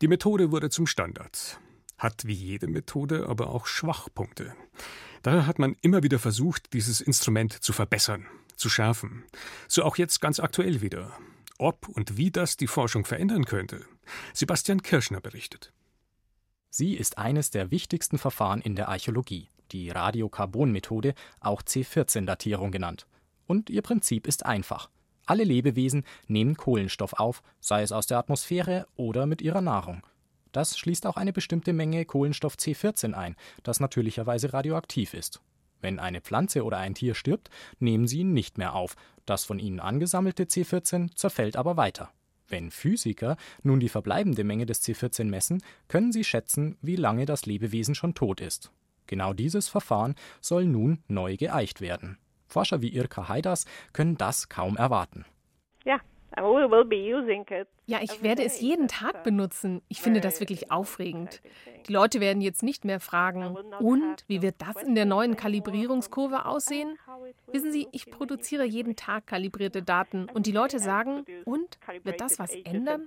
Die 0.00 0.08
Methode 0.08 0.50
wurde 0.50 0.70
zum 0.70 0.86
Standard. 0.86 1.60
Hat 1.98 2.24
wie 2.24 2.32
jede 2.32 2.68
Methode 2.68 3.28
aber 3.28 3.50
auch 3.50 3.66
Schwachpunkte. 3.66 4.54
Daher 5.20 5.46
hat 5.46 5.58
man 5.58 5.76
immer 5.82 6.02
wieder 6.02 6.18
versucht, 6.18 6.72
dieses 6.72 7.02
Instrument 7.02 7.52
zu 7.52 7.74
verbessern, 7.74 8.26
zu 8.56 8.68
schärfen. 8.68 9.24
So 9.68 9.84
auch 9.84 9.96
jetzt 9.96 10.20
ganz 10.20 10.40
aktuell 10.40 10.80
wieder. 10.80 11.12
Ob 11.58 11.88
und 11.88 12.16
wie 12.16 12.30
das 12.30 12.56
die 12.56 12.66
Forschung 12.66 13.04
verändern 13.04 13.44
könnte, 13.44 13.84
Sebastian 14.32 14.82
Kirschner 14.82 15.20
berichtet. 15.20 15.72
Sie 16.70 16.94
ist 16.94 17.18
eines 17.18 17.50
der 17.50 17.70
wichtigsten 17.70 18.18
Verfahren 18.18 18.60
in 18.60 18.74
der 18.74 18.88
Archäologie, 18.88 19.48
die 19.70 19.90
Radiokarbonmethode, 19.90 21.14
auch 21.40 21.62
C14-Datierung 21.62 22.72
genannt. 22.72 23.06
Und 23.46 23.70
ihr 23.70 23.82
Prinzip 23.82 24.26
ist 24.26 24.44
einfach. 24.44 24.90
Alle 25.26 25.44
Lebewesen 25.44 26.04
nehmen 26.26 26.56
Kohlenstoff 26.56 27.14
auf, 27.14 27.42
sei 27.60 27.82
es 27.82 27.92
aus 27.92 28.06
der 28.06 28.18
Atmosphäre 28.18 28.86
oder 28.96 29.26
mit 29.26 29.40
ihrer 29.40 29.60
Nahrung. 29.60 30.04
Das 30.52 30.78
schließt 30.78 31.06
auch 31.06 31.16
eine 31.16 31.32
bestimmte 31.32 31.72
Menge 31.72 32.04
Kohlenstoff 32.04 32.54
C14 32.54 33.12
ein, 33.12 33.36
das 33.62 33.80
natürlicherweise 33.80 34.52
radioaktiv 34.52 35.14
ist. 35.14 35.40
Wenn 35.80 35.98
eine 35.98 36.20
Pflanze 36.20 36.64
oder 36.64 36.78
ein 36.78 36.94
Tier 36.94 37.14
stirbt, 37.14 37.50
nehmen 37.78 38.06
sie 38.06 38.20
ihn 38.20 38.32
nicht 38.32 38.58
mehr 38.58 38.74
auf. 38.74 38.96
Das 39.26 39.44
von 39.44 39.58
ihnen 39.58 39.80
angesammelte 39.80 40.44
C14 40.44 41.14
zerfällt 41.14 41.56
aber 41.56 41.76
weiter. 41.76 42.10
Wenn 42.48 42.70
Physiker 42.70 43.36
nun 43.62 43.80
die 43.80 43.88
verbleibende 43.88 44.44
Menge 44.44 44.66
des 44.66 44.82
C14 44.82 45.24
messen, 45.24 45.62
können 45.88 46.12
sie 46.12 46.24
schätzen, 46.24 46.76
wie 46.82 46.96
lange 46.96 47.26
das 47.26 47.46
Lebewesen 47.46 47.94
schon 47.94 48.14
tot 48.14 48.40
ist. 48.40 48.70
Genau 49.06 49.32
dieses 49.32 49.68
Verfahren 49.68 50.14
soll 50.40 50.66
nun 50.66 51.02
neu 51.08 51.36
geeicht 51.36 51.80
werden. 51.80 52.18
Forscher 52.46 52.82
wie 52.82 52.94
Irka 52.94 53.28
Haidas 53.28 53.64
können 53.92 54.16
das 54.16 54.48
kaum 54.48 54.76
erwarten. 54.76 55.24
Ja, 57.86 57.98
ich 58.00 58.22
werde 58.22 58.42
es 58.42 58.62
jeden 58.62 58.88
Tag 58.88 59.24
benutzen. 59.24 59.82
Ich 59.88 60.00
finde 60.00 60.22
das 60.22 60.40
wirklich 60.40 60.70
aufregend. 60.70 61.42
Die 61.86 61.92
Leute 61.92 62.18
werden 62.18 62.40
jetzt 62.40 62.62
nicht 62.62 62.86
mehr 62.86 62.98
fragen, 62.98 63.56
und 63.78 64.24
wie 64.26 64.40
wird 64.40 64.54
das 64.58 64.82
in 64.82 64.94
der 64.94 65.04
neuen 65.04 65.36
Kalibrierungskurve 65.36 66.46
aussehen? 66.46 66.98
Wissen 67.52 67.72
Sie, 67.72 67.86
ich 67.92 68.10
produziere 68.10 68.64
jeden 68.64 68.96
Tag 68.96 69.26
kalibrierte 69.26 69.82
Daten 69.82 70.30
und 70.32 70.46
die 70.46 70.52
Leute 70.52 70.78
sagen, 70.78 71.26
und 71.44 71.78
wird 72.04 72.22
das 72.22 72.38
was 72.38 72.54
ändern? 72.54 73.06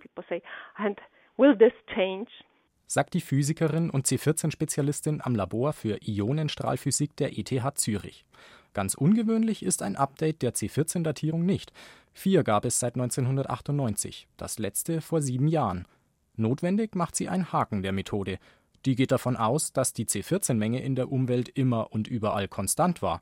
Sagt 2.86 3.16
die 3.16 3.22
Physikerin 3.22 3.90
und 3.90 4.06
C14-Spezialistin 4.06 5.22
am 5.22 5.36
Labor 5.36 5.74
für 5.74 5.98
Ionenstrahlphysik 6.02 7.16
der 7.18 7.38
ETH 7.38 7.78
Zürich. 7.80 8.26
Ganz 8.74 8.94
ungewöhnlich 8.94 9.64
ist 9.64 9.82
ein 9.82 9.96
Update 9.96 10.42
der 10.44 10.54
C14-Datierung 10.54 11.46
nicht. 11.46 11.74
Vier 12.20 12.44
gab 12.44 12.66
es 12.66 12.80
seit 12.80 12.96
1998, 12.96 14.28
das 14.38 14.58
letzte 14.58 15.02
vor 15.02 15.22
sieben 15.22 15.48
Jahren. 15.48 15.86
Notwendig 16.36 16.96
macht 16.96 17.16
sie 17.16 17.30
ein 17.30 17.52
Haken 17.54 17.84
der 17.84 17.92
Methode. 17.92 18.40
Die 18.88 18.96
geht 18.96 19.12
davon 19.12 19.36
aus, 19.36 19.72
dass 19.72 19.94
die 19.94 20.08
C14-Menge 20.08 20.82
in 20.82 20.96
der 20.96 21.12
Umwelt 21.12 21.48
immer 21.48 21.92
und 21.94 22.08
überall 22.08 22.48
konstant 22.48 23.04
war. 23.04 23.22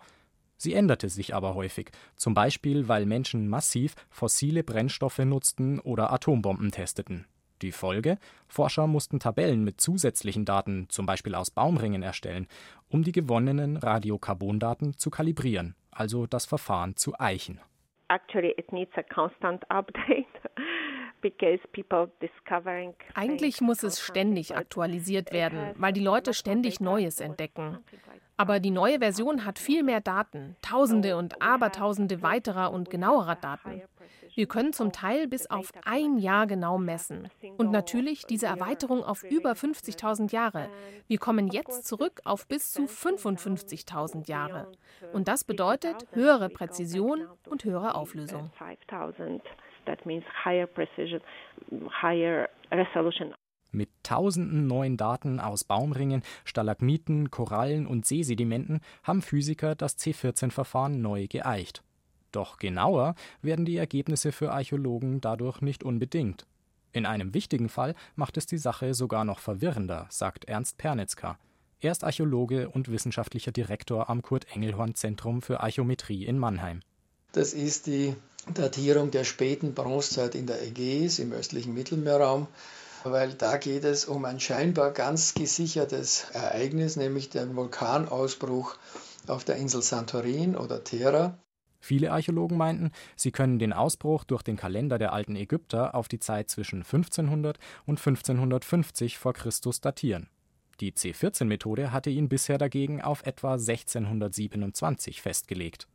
Sie 0.55 0.73
änderte 0.73 1.09
sich 1.09 1.35
aber 1.35 1.55
häufig, 1.55 1.91
zum 2.15 2.33
Beispiel 2.33 2.87
weil 2.87 3.05
Menschen 3.05 3.49
massiv 3.49 3.95
fossile 4.09 4.63
Brennstoffe 4.63 5.19
nutzten 5.19 5.81
oder 5.81 6.13
Atombomben 6.13 6.71
testeten. 6.71 7.25
Die 7.61 7.73
Folge? 7.73 8.17
Forscher 8.47 8.87
mussten 8.87 9.19
Tabellen 9.19 9.65
mit 9.65 9.81
zusätzlichen 9.81 10.45
Daten, 10.45 10.87
zum 10.87 11.05
Beispiel 11.05 11.35
aus 11.35 11.51
Baumringen, 11.51 12.01
erstellen, 12.01 12.47
um 12.87 13.03
die 13.03 13.11
gewonnenen 13.11 13.75
Radiokarbondaten 13.75 14.97
zu 14.97 15.09
kalibrieren, 15.09 15.75
also 15.91 16.27
das 16.27 16.45
Verfahren 16.45 16.95
zu 16.95 17.19
eichen. 17.19 17.59
Eigentlich 23.15 23.61
muss 23.61 23.83
es 23.83 23.99
ständig 23.99 24.55
aktualisiert 24.55 25.33
werden, 25.33 25.73
weil 25.75 25.93
die 25.93 26.03
Leute 26.03 26.33
ständig 26.33 26.79
Neues 26.79 27.19
entdecken. 27.19 27.79
Aber 28.37 28.59
die 28.59 28.71
neue 28.71 28.99
Version 28.99 29.45
hat 29.45 29.59
viel 29.59 29.81
mehr 29.81 30.01
Daten, 30.01 30.55
Tausende 30.61 31.17
und 31.17 31.41
Abertausende 31.41 32.21
weiterer 32.21 32.71
und 32.71 32.89
genauerer 32.89 33.35
Daten. 33.35 33.81
Wir 34.35 34.47
können 34.47 34.73
zum 34.73 34.91
Teil 34.91 35.29
bis 35.29 35.49
auf 35.49 35.71
ein 35.85 36.17
Jahr 36.17 36.45
genau 36.45 36.77
messen. 36.77 37.29
Und 37.57 37.71
natürlich 37.71 38.25
diese 38.25 38.47
Erweiterung 38.47 39.01
auf 39.01 39.23
über 39.23 39.53
50.000 39.53 40.33
Jahre. 40.33 40.69
Wir 41.07 41.17
kommen 41.19 41.47
jetzt 41.47 41.87
zurück 41.87 42.19
auf 42.25 42.45
bis 42.45 42.73
zu 42.73 42.83
55.000 42.83 44.27
Jahre. 44.27 44.71
Und 45.13 45.29
das 45.29 45.45
bedeutet 45.45 46.05
höhere 46.11 46.49
Präzision 46.49 47.27
und 47.47 47.63
höhere 47.63 47.95
Auflösung. 47.95 48.51
Mit 53.71 53.89
tausenden 54.03 54.67
neuen 54.67 54.97
Daten 54.97 55.39
aus 55.39 55.63
Baumringen, 55.63 56.23
Stalagmiten, 56.43 57.31
Korallen 57.31 57.87
und 57.87 58.05
Seesedimenten 58.05 58.81
haben 59.03 59.21
Physiker 59.21 59.75
das 59.75 59.97
C14-Verfahren 59.97 61.01
neu 61.01 61.27
geeicht. 61.27 61.84
Doch 62.35 62.57
genauer 62.57 63.15
werden 63.41 63.63
die 63.63 63.77
Ergebnisse 63.77 64.33
für 64.33 64.51
Archäologen 64.51 65.21
dadurch 65.21 65.61
nicht 65.61 65.85
unbedingt. 65.85 66.45
In 66.91 67.05
einem 67.05 67.33
wichtigen 67.33 67.69
Fall 67.69 67.95
macht 68.15 68.35
es 68.35 68.45
die 68.45 68.57
Sache 68.57 68.93
sogar 68.93 69.23
noch 69.23 69.39
verwirrender, 69.39 70.07
sagt 70.09 70.43
Ernst 70.45 70.77
Pernitzka. 70.77 71.37
Er 71.79 71.93
ist 71.93 72.03
Archäologe 72.03 72.67
und 72.67 72.91
wissenschaftlicher 72.91 73.53
Direktor 73.53 74.09
am 74.09 74.21
Kurt-Engelhorn-Zentrum 74.21 75.41
für 75.41 75.61
Archäometrie 75.61 76.25
in 76.25 76.37
Mannheim. 76.37 76.81
Das 77.31 77.53
ist 77.53 77.87
die 77.87 78.15
Datierung 78.53 79.11
der 79.11 79.23
späten 79.23 79.73
Bronzezeit 79.73 80.35
in 80.35 80.45
der 80.45 80.61
Ägäis 80.61 81.19
im 81.19 81.31
östlichen 81.31 81.73
Mittelmeerraum, 81.73 82.47
weil 83.05 83.33
da 83.33 83.55
geht 83.57 83.85
es 83.85 84.05
um 84.05 84.25
ein 84.25 84.41
scheinbar 84.41 84.91
ganz 84.91 85.35
gesichertes 85.35 86.25
Ereignis, 86.33 86.97
nämlich 86.97 87.29
den 87.29 87.55
Vulkanausbruch 87.55 88.75
auf 89.27 89.45
der 89.45 89.55
Insel 89.55 89.81
Santorin 89.81 90.57
oder 90.57 90.83
Thera. 90.83 91.37
Viele 91.85 92.11
Archäologen 92.11 92.57
meinten, 92.57 92.89
sie 93.15 93.31
können 93.31 93.59
den 93.59 93.71
Ausbruch 93.71 94.23
durch 94.23 94.41
den 94.41 94.57
Kalender 94.57 94.97
der 94.97 95.13
alten 95.13 95.35
Ägypter 95.35 95.93
auf 95.93 96.07
die 96.07 96.17
Zeit 96.17 96.49
zwischen 96.49 96.79
1500 96.79 97.59
und 97.85 97.99
1550 97.99 99.19
vor 99.19 99.33
Christus 99.33 99.81
datieren. 99.81 100.27
Die 100.79 100.93
C14-Methode 100.93 101.91
hatte 101.91 102.09
ihn 102.09 102.27
bisher 102.27 102.57
dagegen 102.57 103.03
auf 103.03 103.23
etwa 103.27 103.51
1627 103.53 105.21
festgelegt. 105.21 105.87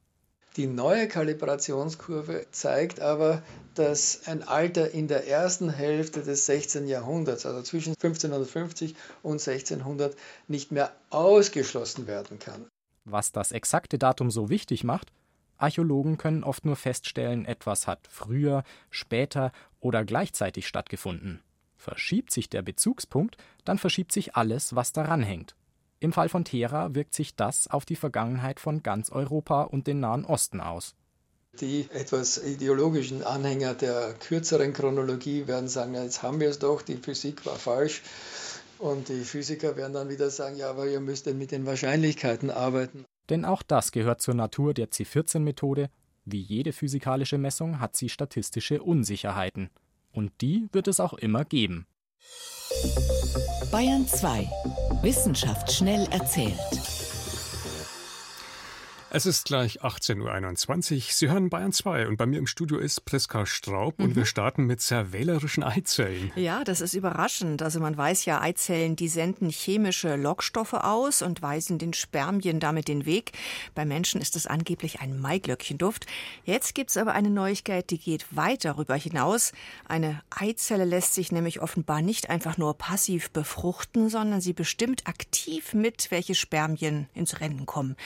Die 0.57 0.69
neue 0.69 1.09
Kalibrationskurve 1.09 2.47
zeigt 2.53 3.01
aber, 3.01 3.43
dass 3.75 4.29
ein 4.29 4.45
Alter 4.45 4.93
in 4.93 5.09
der 5.09 5.27
ersten 5.27 5.71
Hälfte 5.71 6.23
des 6.23 6.47
16. 6.47 6.87
Jahrhunderts, 6.87 7.47
also 7.47 7.63
zwischen 7.63 7.95
1550 7.95 8.95
und 9.25 9.45
1600, 9.45 10.17
nicht 10.47 10.71
mehr 10.71 10.93
ausgeschlossen 11.11 12.07
werden 12.07 12.39
kann. 12.39 12.67
Was 13.05 13.33
das 13.33 13.51
exakte 13.51 13.99
Datum 13.99 14.31
so 14.31 14.51
wichtig 14.51 14.85
macht, 14.85 15.11
Archäologen 15.63 16.19
können 16.19 16.45
oft 16.45 16.65
nur 16.65 16.77
feststellen, 16.77 17.45
etwas 17.45 17.87
hat 17.87 18.09
früher, 18.09 18.65
später 18.91 19.53
oder 19.81 20.05
gleichzeitig 20.05 20.67
stattgefunden. 20.67 21.43
Verschiebt 21.77 22.31
sich 22.31 22.51
der 22.51 22.63
Bezugspunkt, 22.63 23.37
dann 23.65 23.79
verschiebt 23.79 24.13
sich 24.13 24.37
alles, 24.37 24.75
was 24.77 24.93
daran 24.93 25.23
hängt. 25.23 25.57
Im 25.99 26.13
Fall 26.13 26.29
von 26.29 26.45
Thera 26.45 26.95
wirkt 26.95 27.15
sich 27.15 27.37
das 27.37 27.69
auf 27.69 27.85
die 27.85 27.97
Vergangenheit 27.97 28.59
von 28.59 28.83
ganz 28.83 29.11
Europa 29.11 29.63
und 29.63 29.87
den 29.87 30.01
Nahen 30.01 30.25
Osten 30.25 30.61
aus. 30.61 30.95
Die 31.61 31.89
etwas 31.93 32.39
ideologischen 32.39 33.23
Anhänger 33.25 33.75
der 33.75 34.15
kürzeren 34.15 34.73
Chronologie 34.73 35.47
werden 35.47 35.69
sagen, 35.69 35.95
jetzt 35.95 36.23
haben 36.23 36.41
wir 36.41 36.49
es 36.49 36.59
doch, 36.59 36.81
die 36.81 36.97
Physik 36.97 37.45
war 37.45 37.57
falsch. 37.57 38.03
Und 38.79 39.09
die 39.11 39.25
Physiker 39.25 39.77
werden 39.77 39.93
dann 39.93 40.09
wieder 40.09 40.31
sagen, 40.31 40.57
ja, 40.57 40.71
aber 40.71 40.87
ihr 40.87 41.01
müsst 41.01 41.27
mit 41.27 41.51
den 41.51 41.67
Wahrscheinlichkeiten 41.67 42.51
arbeiten. 42.51 43.05
Denn 43.31 43.45
auch 43.45 43.63
das 43.63 43.93
gehört 43.93 44.21
zur 44.21 44.35
Natur 44.35 44.75
der 44.75 44.91
C14-Methode. 44.91 45.89
Wie 46.25 46.41
jede 46.41 46.73
physikalische 46.73 47.39
Messung 47.39 47.81
hat 47.81 47.97
sie 47.97 48.09
statistische 48.09 48.83
Unsicherheiten. 48.83 49.71
Und 50.13 50.33
die 50.41 50.69
wird 50.73 50.89
es 50.89 51.01
auch 51.01 51.15
immer 51.15 51.45
geben. 51.45 51.87
Bayern 53.71 54.07
2. 54.07 54.51
Wissenschaft 55.03 55.73
schnell 55.73 56.07
erzählt. 56.11 56.59
Es 59.13 59.27
ist 59.27 59.47
gleich 59.47 59.83
18.21 59.83 60.95
Uhr. 60.95 61.03
Sie 61.11 61.29
hören 61.29 61.51
Bayern 61.51 61.73
2 61.73 62.07
und 62.07 62.17
bei 62.17 62.27
mir 62.27 62.39
im 62.39 62.47
Studio 62.47 62.79
ist 62.79 63.05
Priska 63.05 63.45
Straub 63.45 63.99
mhm. 63.99 64.05
und 64.05 64.17
wir 64.17 64.25
starten 64.25 64.67
mit 64.67 64.81
sehr 64.81 65.13
wählerischen 65.13 65.65
Eizellen. 65.65 66.31
Ja, 66.37 66.63
das 66.63 66.81
ist 66.81 66.95
überraschend. 66.95 67.61
Also 67.61 67.81
man 67.81 67.97
weiß 67.97 68.25
ja, 68.27 68.41
Eizellen, 68.41 68.95
die 68.95 69.09
senden 69.09 69.51
chemische 69.51 70.15
Lockstoffe 70.15 70.75
aus 70.75 71.23
und 71.23 71.43
weisen 71.43 71.79
den 71.79 71.93
Spermien 71.93 72.61
damit 72.61 72.87
den 72.87 73.05
Weg. 73.05 73.33
Bei 73.75 73.85
Menschen 73.85 74.21
ist 74.21 74.37
es 74.37 74.47
angeblich 74.47 75.01
ein 75.01 75.19
Maiglöckchenduft. 75.19 76.07
Jetzt 76.45 76.77
gibt 76.77 76.91
es 76.91 76.97
aber 76.97 77.13
eine 77.13 77.31
Neuigkeit, 77.31 77.91
die 77.91 77.99
geht 77.99 78.25
weit 78.37 78.65
darüber 78.65 78.95
hinaus. 78.95 79.51
Eine 79.89 80.23
Eizelle 80.31 80.85
lässt 80.85 81.15
sich 81.15 81.33
nämlich 81.33 81.61
offenbar 81.61 82.01
nicht 82.01 82.31
einfach 82.31 82.59
nur 82.59 82.75
passiv 82.75 83.33
befruchten, 83.33 84.09
sondern 84.09 84.41
sie 84.41 84.53
bestimmt 84.53 85.09
aktiv 85.09 85.75
mit, 85.75 86.13
welche 86.13 86.37
Spermien 86.37 87.09
ins 87.13 87.41
Rennen 87.41 87.67
kommen. 87.67 87.97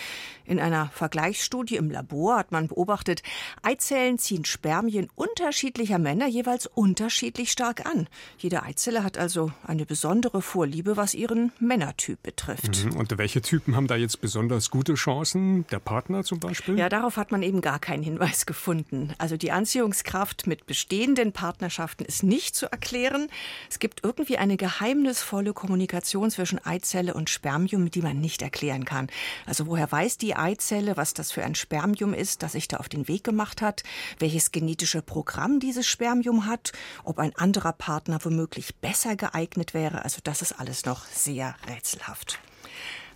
In 0.46 0.60
einer 0.60 0.93
Vergleichsstudie 0.94 1.76
im 1.76 1.90
Labor 1.90 2.36
hat 2.36 2.52
man 2.52 2.68
beobachtet, 2.68 3.22
Eizellen 3.62 4.18
ziehen 4.18 4.44
Spermien 4.44 5.08
unterschiedlicher 5.14 5.98
Männer 5.98 6.26
jeweils 6.26 6.66
unterschiedlich 6.66 7.50
stark 7.50 7.86
an. 7.86 8.08
Jede 8.38 8.62
Eizelle 8.62 9.04
hat 9.04 9.18
also 9.18 9.52
eine 9.66 9.86
besondere 9.86 10.42
Vorliebe, 10.42 10.96
was 10.96 11.14
ihren 11.14 11.52
Männertyp 11.58 12.22
betrifft. 12.22 12.84
Mhm. 12.84 12.96
Und 12.96 13.16
welche 13.18 13.42
Typen 13.42 13.76
haben 13.76 13.86
da 13.86 13.96
jetzt 13.96 14.20
besonders 14.20 14.70
gute 14.70 14.94
Chancen? 14.94 15.66
Der 15.70 15.78
Partner 15.78 16.24
zum 16.24 16.40
Beispiel? 16.40 16.78
Ja, 16.78 16.88
darauf 16.88 17.16
hat 17.16 17.32
man 17.32 17.42
eben 17.42 17.60
gar 17.60 17.78
keinen 17.78 18.02
Hinweis 18.02 18.46
gefunden. 18.46 19.14
Also 19.18 19.36
die 19.36 19.52
Anziehungskraft 19.52 20.46
mit 20.46 20.66
bestehenden 20.66 21.32
Partnerschaften 21.32 22.04
ist 22.04 22.22
nicht 22.22 22.54
zu 22.54 22.70
erklären. 22.70 23.28
Es 23.68 23.78
gibt 23.78 24.04
irgendwie 24.04 24.38
eine 24.38 24.56
geheimnisvolle 24.56 25.52
Kommunikation 25.52 26.30
zwischen 26.30 26.64
Eizelle 26.64 27.14
und 27.14 27.30
Spermium, 27.30 27.90
die 27.90 28.02
man 28.02 28.20
nicht 28.20 28.42
erklären 28.42 28.84
kann. 28.84 29.08
Also 29.46 29.66
woher 29.66 29.90
weiß 29.90 30.18
die 30.18 30.36
Eizelle, 30.36 30.83
Zelle, 30.84 30.98
was 30.98 31.14
das 31.14 31.32
für 31.32 31.42
ein 31.42 31.54
Spermium 31.54 32.12
ist, 32.12 32.42
das 32.42 32.52
sich 32.52 32.68
da 32.68 32.76
auf 32.76 32.90
den 32.90 33.08
Weg 33.08 33.24
gemacht 33.24 33.62
hat, 33.62 33.84
welches 34.18 34.52
genetische 34.52 35.00
Programm 35.00 35.58
dieses 35.58 35.86
Spermium 35.86 36.44
hat, 36.44 36.72
ob 37.04 37.18
ein 37.18 37.34
anderer 37.36 37.72
Partner 37.72 38.18
womöglich 38.22 38.74
besser 38.76 39.16
geeignet 39.16 39.72
wäre. 39.72 40.04
Also 40.04 40.18
das 40.22 40.42
ist 40.42 40.60
alles 40.60 40.84
noch 40.84 41.06
sehr 41.06 41.56
rätselhaft. 41.66 42.38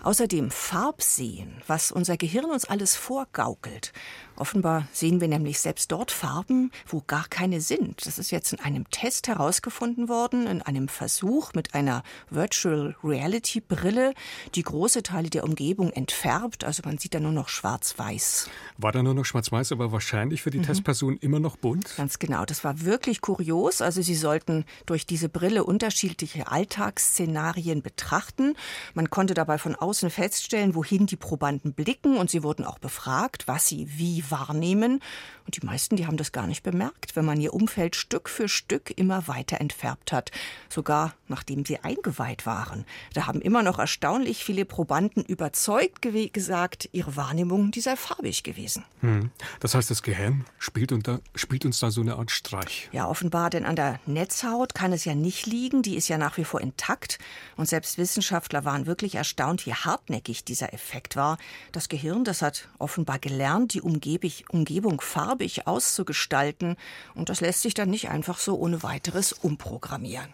Außerdem 0.02 0.50
Farbsehen, 0.50 1.60
was 1.66 1.92
unser 1.92 2.16
Gehirn 2.16 2.46
uns 2.46 2.64
alles 2.64 2.96
vorgaukelt. 2.96 3.92
Offenbar 4.38 4.86
sehen 4.92 5.20
wir 5.20 5.26
nämlich 5.26 5.58
selbst 5.58 5.90
dort 5.90 6.12
Farben, 6.12 6.70
wo 6.86 7.02
gar 7.04 7.26
keine 7.28 7.60
sind. 7.60 8.06
Das 8.06 8.18
ist 8.18 8.30
jetzt 8.30 8.52
in 8.52 8.60
einem 8.60 8.88
Test 8.90 9.26
herausgefunden 9.26 10.08
worden, 10.08 10.46
in 10.46 10.62
einem 10.62 10.86
Versuch 10.86 11.54
mit 11.54 11.74
einer 11.74 12.04
Virtual 12.30 12.94
Reality 13.02 13.60
Brille, 13.60 14.14
die 14.54 14.62
große 14.62 15.02
Teile 15.02 15.28
der 15.28 15.42
Umgebung 15.42 15.90
entfärbt. 15.90 16.62
Also 16.62 16.82
man 16.84 16.98
sieht 16.98 17.14
da 17.14 17.20
nur 17.20 17.32
noch 17.32 17.48
schwarz-weiß. 17.48 18.48
War 18.76 18.92
da 18.92 19.02
nur 19.02 19.14
noch 19.14 19.24
schwarz-weiß, 19.24 19.72
aber 19.72 19.90
wahrscheinlich 19.90 20.42
für 20.42 20.50
die 20.50 20.58
mhm. 20.58 20.64
Testperson 20.64 21.16
immer 21.16 21.40
noch 21.40 21.56
bunt? 21.56 21.96
Ganz 21.96 22.20
genau. 22.20 22.44
Das 22.44 22.62
war 22.62 22.82
wirklich 22.82 23.20
kurios. 23.20 23.82
Also 23.82 24.02
sie 24.02 24.14
sollten 24.14 24.64
durch 24.86 25.04
diese 25.04 25.28
Brille 25.28 25.64
unterschiedliche 25.64 26.46
Alltagsszenarien 26.46 27.82
betrachten. 27.82 28.54
Man 28.94 29.10
konnte 29.10 29.34
dabei 29.34 29.58
von 29.58 29.74
außen 29.74 30.10
feststellen, 30.10 30.76
wohin 30.76 31.06
die 31.06 31.16
Probanden 31.16 31.72
blicken 31.72 32.16
und 32.16 32.30
sie 32.30 32.44
wurden 32.44 32.64
auch 32.64 32.78
befragt, 32.78 33.48
was 33.48 33.66
sie 33.66 33.88
wie 33.98 34.27
wahrnehmen. 34.30 35.00
Und 35.46 35.56
die 35.60 35.64
meisten, 35.64 35.96
die 35.96 36.06
haben 36.06 36.16
das 36.16 36.32
gar 36.32 36.46
nicht 36.46 36.62
bemerkt, 36.62 37.16
wenn 37.16 37.24
man 37.24 37.40
ihr 37.40 37.54
Umfeld 37.54 37.96
Stück 37.96 38.28
für 38.28 38.48
Stück 38.48 38.92
immer 38.96 39.28
weiter 39.28 39.60
entfärbt 39.60 40.12
hat. 40.12 40.30
Sogar 40.68 41.14
nachdem 41.28 41.64
sie 41.64 41.78
eingeweiht 41.78 42.46
waren. 42.46 42.84
Da 43.14 43.26
haben 43.26 43.40
immer 43.40 43.62
noch 43.62 43.78
erstaunlich 43.78 44.44
viele 44.44 44.64
Probanden 44.64 45.24
überzeugt 45.24 46.06
gesagt, 46.32 46.88
ihre 46.92 47.16
Wahrnehmung, 47.16 47.70
die 47.70 47.80
sei 47.80 47.96
farbig 47.96 48.42
gewesen. 48.42 48.84
Hm. 49.00 49.30
Das 49.60 49.74
heißt, 49.74 49.90
das 49.90 50.02
Gehirn 50.02 50.44
spielt, 50.58 50.92
unter, 50.92 51.20
spielt 51.34 51.64
uns 51.64 51.80
da 51.80 51.90
so 51.90 52.00
eine 52.00 52.16
Art 52.16 52.30
Streich. 52.30 52.88
Ja, 52.92 53.06
offenbar, 53.06 53.50
denn 53.50 53.64
an 53.64 53.76
der 53.76 54.00
Netzhaut 54.06 54.74
kann 54.74 54.92
es 54.92 55.04
ja 55.04 55.14
nicht 55.14 55.46
liegen. 55.46 55.82
Die 55.82 55.96
ist 55.96 56.08
ja 56.08 56.18
nach 56.18 56.36
wie 56.36 56.44
vor 56.44 56.60
intakt. 56.60 57.18
Und 57.56 57.68
selbst 57.68 57.98
Wissenschaftler 57.98 58.64
waren 58.64 58.86
wirklich 58.86 59.14
erstaunt, 59.14 59.66
wie 59.66 59.74
hartnäckig 59.74 60.44
dieser 60.44 60.72
Effekt 60.72 61.16
war. 61.16 61.38
Das 61.72 61.88
Gehirn, 61.88 62.24
das 62.24 62.42
hat 62.42 62.68
offenbar 62.78 63.18
gelernt, 63.18 63.74
die 63.74 63.82
Umgebung 63.82 64.17
Umgebung 64.48 65.00
farbig 65.00 65.66
auszugestalten. 65.66 66.76
Und 67.14 67.28
das 67.28 67.40
lässt 67.40 67.62
sich 67.62 67.74
dann 67.74 67.90
nicht 67.90 68.10
einfach 68.10 68.38
so 68.38 68.56
ohne 68.56 68.82
weiteres 68.82 69.32
umprogrammieren. 69.32 70.32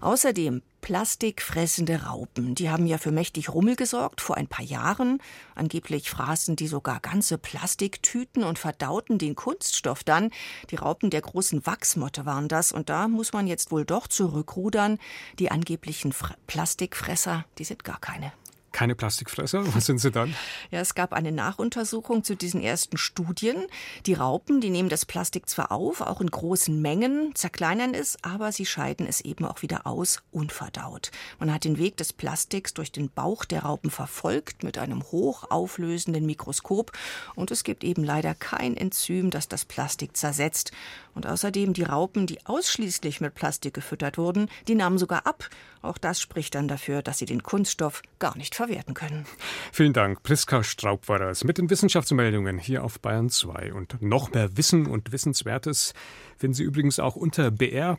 Außerdem 0.00 0.62
plastikfressende 0.82 2.04
Raupen. 2.04 2.54
Die 2.54 2.70
haben 2.70 2.86
ja 2.86 2.98
für 2.98 3.10
mächtig 3.10 3.48
Rummel 3.48 3.76
gesorgt 3.76 4.20
vor 4.20 4.36
ein 4.36 4.46
paar 4.46 4.64
Jahren. 4.64 5.18
Angeblich 5.54 6.10
fraßen 6.10 6.54
die 6.54 6.68
sogar 6.68 7.00
ganze 7.00 7.38
Plastiktüten 7.38 8.44
und 8.44 8.58
verdauten 8.58 9.18
den 9.18 9.34
Kunststoff 9.34 10.04
dann. 10.04 10.30
Die 10.70 10.76
Raupen 10.76 11.10
der 11.10 11.22
großen 11.22 11.66
Wachsmotte 11.66 12.26
waren 12.26 12.48
das. 12.48 12.72
Und 12.72 12.88
da 12.88 13.08
muss 13.08 13.32
man 13.32 13.46
jetzt 13.46 13.72
wohl 13.72 13.84
doch 13.84 14.06
zurückrudern. 14.06 14.98
Die 15.38 15.50
angeblichen 15.50 16.14
Plastikfresser, 16.46 17.44
die 17.58 17.64
sind 17.64 17.82
gar 17.82 17.98
keine 17.98 18.32
keine 18.76 18.94
Plastikfresser? 18.94 19.74
Was 19.74 19.86
sind 19.86 20.00
sie 20.00 20.10
dann? 20.10 20.34
Ja, 20.70 20.80
es 20.80 20.94
gab 20.94 21.14
eine 21.14 21.32
Nachuntersuchung 21.32 22.24
zu 22.24 22.36
diesen 22.36 22.60
ersten 22.60 22.98
Studien. 22.98 23.56
Die 24.04 24.12
Raupen, 24.12 24.60
die 24.60 24.68
nehmen 24.68 24.90
das 24.90 25.06
Plastik 25.06 25.48
zwar 25.48 25.72
auf, 25.72 26.02
auch 26.02 26.20
in 26.20 26.30
großen 26.30 26.82
Mengen, 26.82 27.34
zerkleinern 27.34 27.94
es, 27.94 28.18
aber 28.22 28.52
sie 28.52 28.66
scheiden 28.66 29.06
es 29.06 29.22
eben 29.22 29.46
auch 29.46 29.62
wieder 29.62 29.86
aus, 29.86 30.22
unverdaut. 30.30 31.10
Man 31.38 31.54
hat 31.54 31.64
den 31.64 31.78
Weg 31.78 31.96
des 31.96 32.12
Plastiks 32.12 32.74
durch 32.74 32.92
den 32.92 33.08
Bauch 33.08 33.46
der 33.46 33.62
Raupen 33.62 33.90
verfolgt 33.90 34.62
mit 34.62 34.76
einem 34.76 35.02
hochauflösenden 35.04 36.26
Mikroskop 36.26 36.92
und 37.34 37.50
es 37.50 37.64
gibt 37.64 37.82
eben 37.82 38.04
leider 38.04 38.34
kein 38.34 38.76
Enzym, 38.76 39.30
das 39.30 39.48
das 39.48 39.64
Plastik 39.64 40.18
zersetzt. 40.18 40.70
Und 41.14 41.26
außerdem 41.26 41.72
die 41.72 41.82
Raupen, 41.82 42.26
die 42.26 42.44
ausschließlich 42.44 43.22
mit 43.22 43.34
Plastik 43.34 43.72
gefüttert 43.72 44.18
wurden, 44.18 44.50
die 44.68 44.74
nahmen 44.74 44.98
sogar 44.98 45.26
ab. 45.26 45.48
Auch 45.86 45.98
das 45.98 46.20
spricht 46.20 46.54
dann 46.56 46.68
dafür, 46.68 47.02
dass 47.02 47.18
sie 47.18 47.26
den 47.26 47.42
Kunststoff 47.42 48.02
gar 48.18 48.36
nicht 48.36 48.56
verwerten 48.56 48.94
können. 48.94 49.24
Vielen 49.72 49.92
Dank. 49.92 50.22
Priska 50.22 50.64
Straub 50.64 51.08
war 51.08 51.18
das 51.20 51.44
mit 51.44 51.58
den 51.58 51.70
Wissenschaftsmeldungen 51.70 52.58
hier 52.58 52.82
auf 52.82 52.98
Bayern 53.00 53.30
2. 53.30 53.72
Und 53.72 54.02
noch 54.02 54.32
mehr 54.32 54.56
Wissen 54.56 54.86
und 54.86 55.12
Wissenswertes 55.12 55.94
finden 56.36 56.54
Sie 56.54 56.64
übrigens 56.64 56.98
auch 56.98 57.14
unter 57.14 57.52
br.de-wissen. 57.52 57.90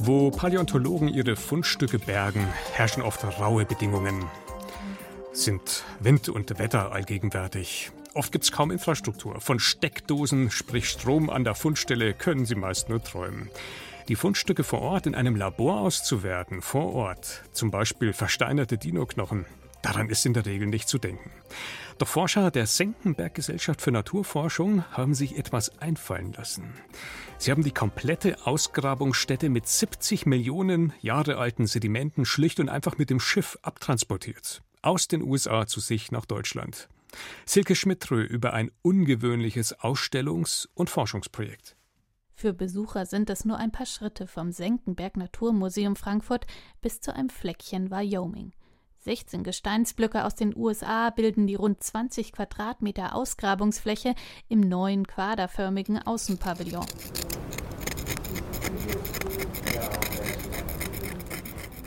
Wo 0.00 0.30
Paläontologen 0.30 1.08
ihre 1.08 1.34
Fundstücke 1.34 1.98
bergen, 1.98 2.46
herrschen 2.72 3.02
oft 3.02 3.24
raue 3.40 3.64
Bedingungen. 3.64 4.24
Sind 5.32 5.82
Wind 5.98 6.28
und 6.28 6.58
Wetter 6.58 6.92
allgegenwärtig. 6.92 7.90
Oft 8.18 8.32
gibt 8.32 8.42
es 8.42 8.50
kaum 8.50 8.72
Infrastruktur. 8.72 9.40
Von 9.40 9.60
Steckdosen, 9.60 10.50
sprich 10.50 10.88
Strom 10.88 11.30
an 11.30 11.44
der 11.44 11.54
Fundstelle, 11.54 12.14
können 12.14 12.46
Sie 12.46 12.56
meist 12.56 12.88
nur 12.88 13.00
träumen. 13.00 13.48
Die 14.08 14.16
Fundstücke 14.16 14.64
vor 14.64 14.80
Ort 14.80 15.06
in 15.06 15.14
einem 15.14 15.36
Labor 15.36 15.82
auszuwerten, 15.82 16.60
vor 16.60 16.94
Ort, 16.94 17.44
zum 17.52 17.70
Beispiel 17.70 18.12
versteinerte 18.12 18.76
Dinoknochen, 18.76 19.46
daran 19.82 20.08
ist 20.08 20.26
in 20.26 20.32
der 20.32 20.46
Regel 20.46 20.66
nicht 20.66 20.88
zu 20.88 20.98
denken. 20.98 21.30
Doch 21.98 22.08
Forscher 22.08 22.50
der 22.50 22.66
Senckenberg 22.66 23.34
Gesellschaft 23.34 23.80
für 23.80 23.92
Naturforschung 23.92 24.82
haben 24.90 25.14
sich 25.14 25.38
etwas 25.38 25.78
einfallen 25.78 26.32
lassen. 26.32 26.74
Sie 27.38 27.52
haben 27.52 27.62
die 27.62 27.70
komplette 27.70 28.44
Ausgrabungsstätte 28.44 29.48
mit 29.48 29.68
70 29.68 30.26
Millionen 30.26 30.92
Jahre 31.00 31.36
alten 31.36 31.68
Sedimenten 31.68 32.24
schlicht 32.24 32.58
und 32.58 32.68
einfach 32.68 32.98
mit 32.98 33.10
dem 33.10 33.20
Schiff 33.20 33.56
abtransportiert. 33.62 34.60
Aus 34.82 35.06
den 35.06 35.22
USA 35.22 35.68
zu 35.68 35.78
sich 35.78 36.10
nach 36.10 36.26
Deutschland. 36.26 36.88
Silke 37.46 37.74
Schmidtrö 37.74 38.22
über 38.22 38.52
ein 38.52 38.70
ungewöhnliches 38.82 39.78
Ausstellungs- 39.78 40.68
und 40.74 40.90
Forschungsprojekt. 40.90 41.76
Für 42.34 42.52
Besucher 42.52 43.04
sind 43.04 43.30
es 43.30 43.44
nur 43.44 43.56
ein 43.56 43.72
paar 43.72 43.86
Schritte 43.86 44.26
vom 44.28 44.52
Senckenberg 44.52 45.16
Naturmuseum 45.16 45.96
Frankfurt 45.96 46.46
bis 46.80 47.00
zu 47.00 47.12
einem 47.12 47.30
Fleckchen 47.30 47.90
Wyoming. 47.90 48.52
16 49.00 49.42
Gesteinsblöcke 49.42 50.24
aus 50.24 50.34
den 50.34 50.54
USA 50.54 51.10
bilden 51.10 51.46
die 51.46 51.54
rund 51.54 51.82
20 51.82 52.32
Quadratmeter 52.32 53.14
Ausgrabungsfläche 53.14 54.14
im 54.48 54.60
neuen 54.60 55.06
quaderförmigen 55.06 55.98
Außenpavillon. 55.98 56.86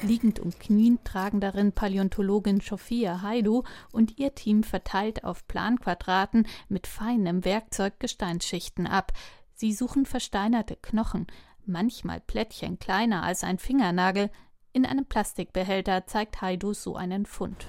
Liegend 0.04 0.40
und 0.40 0.60
kniend 0.60 1.06
tragen 1.06 1.40
darin 1.40 1.74
Paläontologin 1.74 2.60
Sophia 2.60 3.22
Haidu 3.22 3.64
und 3.92 4.18
ihr 4.18 4.34
Team 4.34 4.64
verteilt 4.64 5.24
auf 5.24 5.48
Planquadraten 5.48 6.48
mit 6.70 6.88
feinem 6.88 7.46
Werkzeug 7.46 8.00
Gesteinsschichten 8.00 8.88
ab. 8.88 9.12
Sie 9.54 9.74
suchen 9.74 10.08
versteinerte 10.08 10.76
Knochen, 10.76 11.28
manchmal 11.66 12.20
Plättchen 12.20 12.80
kleiner 12.80 13.22
als 13.22 13.44
ein 13.44 13.60
Fingernagel. 13.60 14.32
In 14.74 14.88
einem 14.88 15.06
Plastikbehälter 15.06 16.08
zeigt 16.08 16.42
Haidu 16.42 16.74
so 16.74 16.96
einen 16.96 17.28
Fund. 17.28 17.68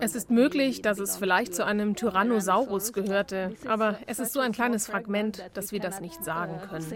Es 0.00 0.14
ist 0.14 0.30
möglich, 0.30 0.82
dass 0.82 0.98
es 0.98 1.16
vielleicht 1.16 1.54
zu 1.54 1.66
einem 1.66 1.96
Tyrannosaurus 1.96 2.92
gehörte, 2.92 3.54
aber 3.66 3.98
es 4.06 4.20
ist 4.20 4.32
so 4.32 4.40
ein 4.40 4.52
kleines 4.52 4.86
Fragment, 4.86 5.42
dass 5.54 5.72
wir 5.72 5.80
das 5.80 6.00
nicht 6.00 6.24
sagen 6.24 6.60
können. 6.60 6.86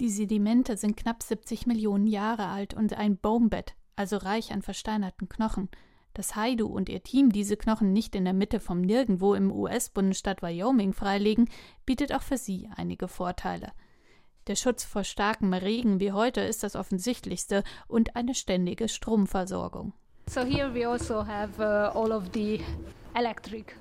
Die 0.00 0.10
Sedimente 0.10 0.76
sind 0.76 0.96
knapp 0.96 1.24
70 1.24 1.66
Millionen 1.66 2.06
Jahre 2.06 2.46
alt 2.46 2.72
und 2.72 2.94
ein 2.94 3.18
Baumbett, 3.18 3.74
also 3.96 4.16
reich 4.16 4.52
an 4.52 4.62
versteinerten 4.62 5.28
Knochen. 5.28 5.68
Dass 6.14 6.36
Haidu 6.36 6.68
und 6.68 6.88
ihr 6.88 7.02
Team 7.02 7.32
diese 7.32 7.56
Knochen 7.56 7.92
nicht 7.92 8.14
in 8.14 8.24
der 8.24 8.32
Mitte 8.32 8.60
vom 8.60 8.80
Nirgendwo 8.80 9.34
im 9.34 9.50
US-Bundesstaat 9.50 10.40
Wyoming 10.40 10.92
freilegen, 10.92 11.50
bietet 11.84 12.14
auch 12.14 12.22
für 12.22 12.38
sie 12.38 12.70
einige 12.76 13.08
Vorteile. 13.08 13.72
Der 14.46 14.54
Schutz 14.54 14.84
vor 14.84 15.02
starkem 15.02 15.52
Regen 15.52 15.98
wie 15.98 16.12
heute 16.12 16.42
ist 16.42 16.62
das 16.62 16.76
offensichtlichste 16.76 17.64
und 17.88 18.14
eine 18.14 18.34
ständige 18.34 18.88
Stromversorgung. 18.88 19.94
So 20.28 20.42
here 20.42 20.72
we 20.72 20.88
also 20.88 21.26
have 21.26 21.60
uh, 21.60 21.98
all 21.98 22.12
of 22.12 22.24
the 22.34 22.60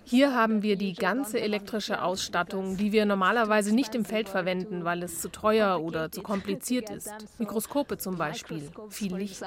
hier 0.04 0.34
haben 0.34 0.62
wir 0.62 0.78
die 0.78 0.94
ganze 0.94 1.40
elektrische 1.40 2.02
Ausstattung, 2.02 2.78
die 2.78 2.92
wir 2.92 3.06
normalerweise 3.06 3.74
nicht 3.74 3.94
im 3.96 4.06
Feld 4.06 4.30
verwenden, 4.30 4.84
weil 4.84 5.04
es 5.04 5.22
zu 5.22 5.30
teuer 5.30 5.82
oder 5.82 6.12
zu 6.12 6.22
kompliziert 6.22 6.90
ist. 6.90 7.12
Mikroskope 7.38 7.98
zum 7.98 8.18
Beispiel, 8.18 8.70
viel 8.90 9.16
Licht. 9.16 9.44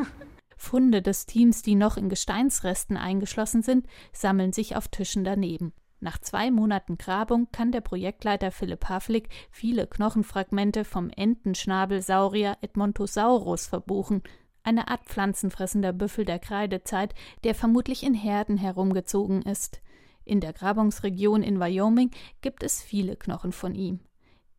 Funde 0.56 1.00
des 1.00 1.26
Teams, 1.26 1.62
die 1.62 1.74
noch 1.74 1.96
in 1.96 2.08
Gesteinsresten 2.10 2.96
eingeschlossen 2.96 3.62
sind, 3.62 3.86
sammeln 4.12 4.52
sich 4.52 4.76
auf 4.76 4.88
Tischen 4.88 5.24
daneben. 5.24 5.72
Nach 6.00 6.18
zwei 6.18 6.50
Monaten 6.50 6.96
Grabung 6.96 7.48
kann 7.52 7.72
der 7.72 7.82
Projektleiter 7.82 8.50
Philipp 8.50 8.88
Havlik 8.88 9.28
viele 9.50 9.86
Knochenfragmente 9.86 10.84
vom 10.84 11.10
Entenschnabelsaurier 11.10 12.56
Edmontosaurus 12.62 13.66
verbuchen 13.66 14.22
eine 14.70 14.88
Art 14.88 15.04
pflanzenfressender 15.04 15.92
Büffel 15.92 16.24
der 16.24 16.38
Kreidezeit, 16.38 17.14
der 17.42 17.56
vermutlich 17.56 18.04
in 18.04 18.14
Herden 18.14 18.56
herumgezogen 18.56 19.42
ist. 19.42 19.82
In 20.24 20.40
der 20.40 20.52
Grabungsregion 20.52 21.42
in 21.42 21.58
Wyoming 21.58 22.12
gibt 22.40 22.62
es 22.62 22.80
viele 22.80 23.16
Knochen 23.16 23.50
von 23.50 23.74
ihm. 23.74 23.98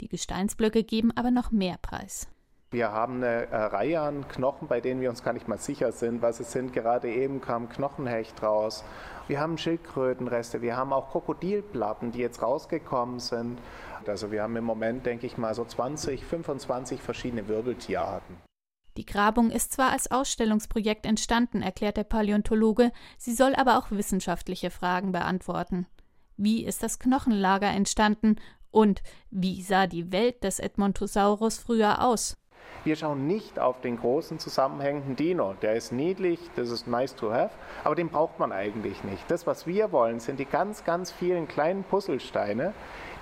Die 0.02 0.10
Gesteinsblöcke 0.10 0.84
geben 0.84 1.12
aber 1.16 1.32
noch 1.32 1.52
mehr 1.52 1.78
Preis. 1.82 2.28
Wir 2.72 2.92
haben 2.92 3.16
eine 3.18 3.48
äh, 3.52 3.56
Reihe 3.56 4.02
an 4.02 4.28
Knochen, 4.28 4.68
bei 4.68 4.82
denen 4.82 5.00
wir 5.00 5.10
uns 5.10 5.24
gar 5.24 5.34
nicht 5.34 5.48
mal 5.48 5.58
sicher 5.58 5.94
sind, 5.94 6.22
was 6.22 6.42
es 6.42 6.52
sind. 6.52 6.74
Gerade 6.74 7.10
eben 7.10 7.40
kam 7.40 7.70
Knochenhecht 7.70 8.44
raus. 8.44 8.84
Wir 9.28 9.40
haben 9.40 9.58
Schildkrötenreste, 9.58 10.62
wir 10.62 10.76
haben 10.76 10.92
auch 10.92 11.10
Krokodilplatten, 11.12 12.12
die 12.12 12.20
jetzt 12.20 12.42
rausgekommen 12.42 13.20
sind. 13.20 13.60
Also 14.06 14.32
wir 14.32 14.44
haben 14.44 14.58
im 14.58 14.66
Moment, 14.66 15.06
denke 15.06 15.26
ich 15.26 15.38
mal, 15.38 15.54
so 15.54 15.64
20, 15.64 16.26
25 16.26 17.02
verschiedene 17.02 17.48
Wirbeltierarten. 17.48 18.51
Die 18.98 19.06
Grabung 19.06 19.52
ist 19.52 19.72
zwar 19.72 19.92
als 19.92 20.12
Ausstellungsprojekt 20.12 21.06
entstanden, 21.06 21.62
erklärt 21.62 21.98
der 21.98 22.04
Paläontologe, 22.04 22.92
sie 23.18 23.34
soll 23.34 23.56
aber 23.56 23.78
auch 23.78 23.92
wissenschaftliche 23.92 24.70
Fragen 24.70 25.12
beantworten. 25.12 25.88
Wie 26.36 26.66
ist 26.66 26.84
das 26.84 27.00
Knochenlager 27.00 27.70
entstanden 27.70 28.36
und 28.70 29.02
wie 29.30 29.62
sah 29.62 29.88
die 29.88 30.12
Welt 30.12 30.44
des 30.44 30.60
Edmontosaurus 30.60 31.58
früher 31.58 32.04
aus? 32.04 32.38
Wir 32.84 32.96
schauen 32.96 33.28
nicht 33.28 33.60
auf 33.60 33.80
den 33.82 33.98
großen 33.98 34.40
zusammenhängenden 34.40 35.16
Dino. 35.16 35.54
Der 35.62 35.76
ist 35.76 35.92
niedlich, 35.92 36.40
das 36.56 36.72
ist 36.72 36.88
nice 36.88 37.16
to 37.16 37.32
have, 37.32 37.54
aber 37.84 37.96
den 37.96 38.10
braucht 38.10 38.40
man 38.40 38.52
eigentlich 38.52 39.04
nicht. 39.04 39.30
Das, 39.30 39.46
was 39.46 39.68
wir 39.68 39.92
wollen, 39.92 40.20
sind 40.20 40.40
die 40.40 40.46
ganz, 40.46 40.84
ganz 40.84 41.12
vielen 41.12 41.48
kleinen 41.48 41.84
Puzzlesteine, 41.84 42.74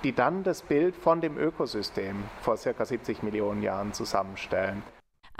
die 0.02 0.14
dann 0.14 0.44
das 0.44 0.62
Bild 0.62 0.96
von 0.96 1.20
dem 1.20 1.36
Ökosystem 1.36 2.24
vor 2.40 2.56
ca. 2.56 2.84
70 2.84 3.22
Millionen 3.22 3.62
Jahren 3.62 3.92
zusammenstellen. 3.92 4.82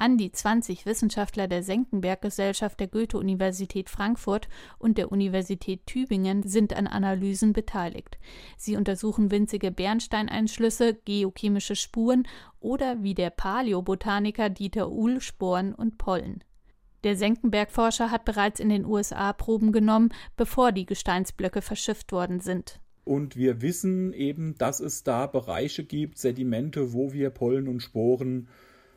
An 0.00 0.16
die 0.16 0.32
20 0.32 0.86
Wissenschaftler 0.86 1.46
der 1.46 1.62
Senckenberg-Gesellschaft 1.62 2.80
der 2.80 2.86
Goethe-Universität 2.86 3.90
Frankfurt 3.90 4.48
und 4.78 4.96
der 4.96 5.12
Universität 5.12 5.86
Tübingen 5.86 6.42
sind 6.42 6.74
an 6.74 6.86
Analysen 6.86 7.52
beteiligt. 7.52 8.18
Sie 8.56 8.76
untersuchen 8.76 9.30
winzige 9.30 9.70
Bernsteineinschlüsse, 9.70 10.94
geochemische 11.04 11.76
Spuren 11.76 12.26
oder 12.60 13.02
wie 13.02 13.12
der 13.12 13.28
Paläobotaniker 13.28 14.48
Dieter 14.48 14.90
Uhl 14.90 15.20
Sporen 15.20 15.74
und 15.74 15.98
Pollen. 15.98 16.42
Der 17.04 17.14
Senckenberg-Forscher 17.14 18.10
hat 18.10 18.24
bereits 18.24 18.58
in 18.58 18.70
den 18.70 18.86
USA 18.86 19.34
Proben 19.34 19.70
genommen, 19.70 20.14
bevor 20.34 20.72
die 20.72 20.86
Gesteinsblöcke 20.86 21.60
verschifft 21.60 22.10
worden 22.10 22.40
sind. 22.40 22.80
Und 23.04 23.36
wir 23.36 23.60
wissen 23.60 24.14
eben, 24.14 24.54
dass 24.56 24.80
es 24.80 25.02
da 25.02 25.26
Bereiche 25.26 25.84
gibt, 25.84 26.16
Sedimente, 26.16 26.94
wo 26.94 27.12
wir 27.12 27.28
Pollen 27.28 27.68
und 27.68 27.80
Sporen 27.80 28.48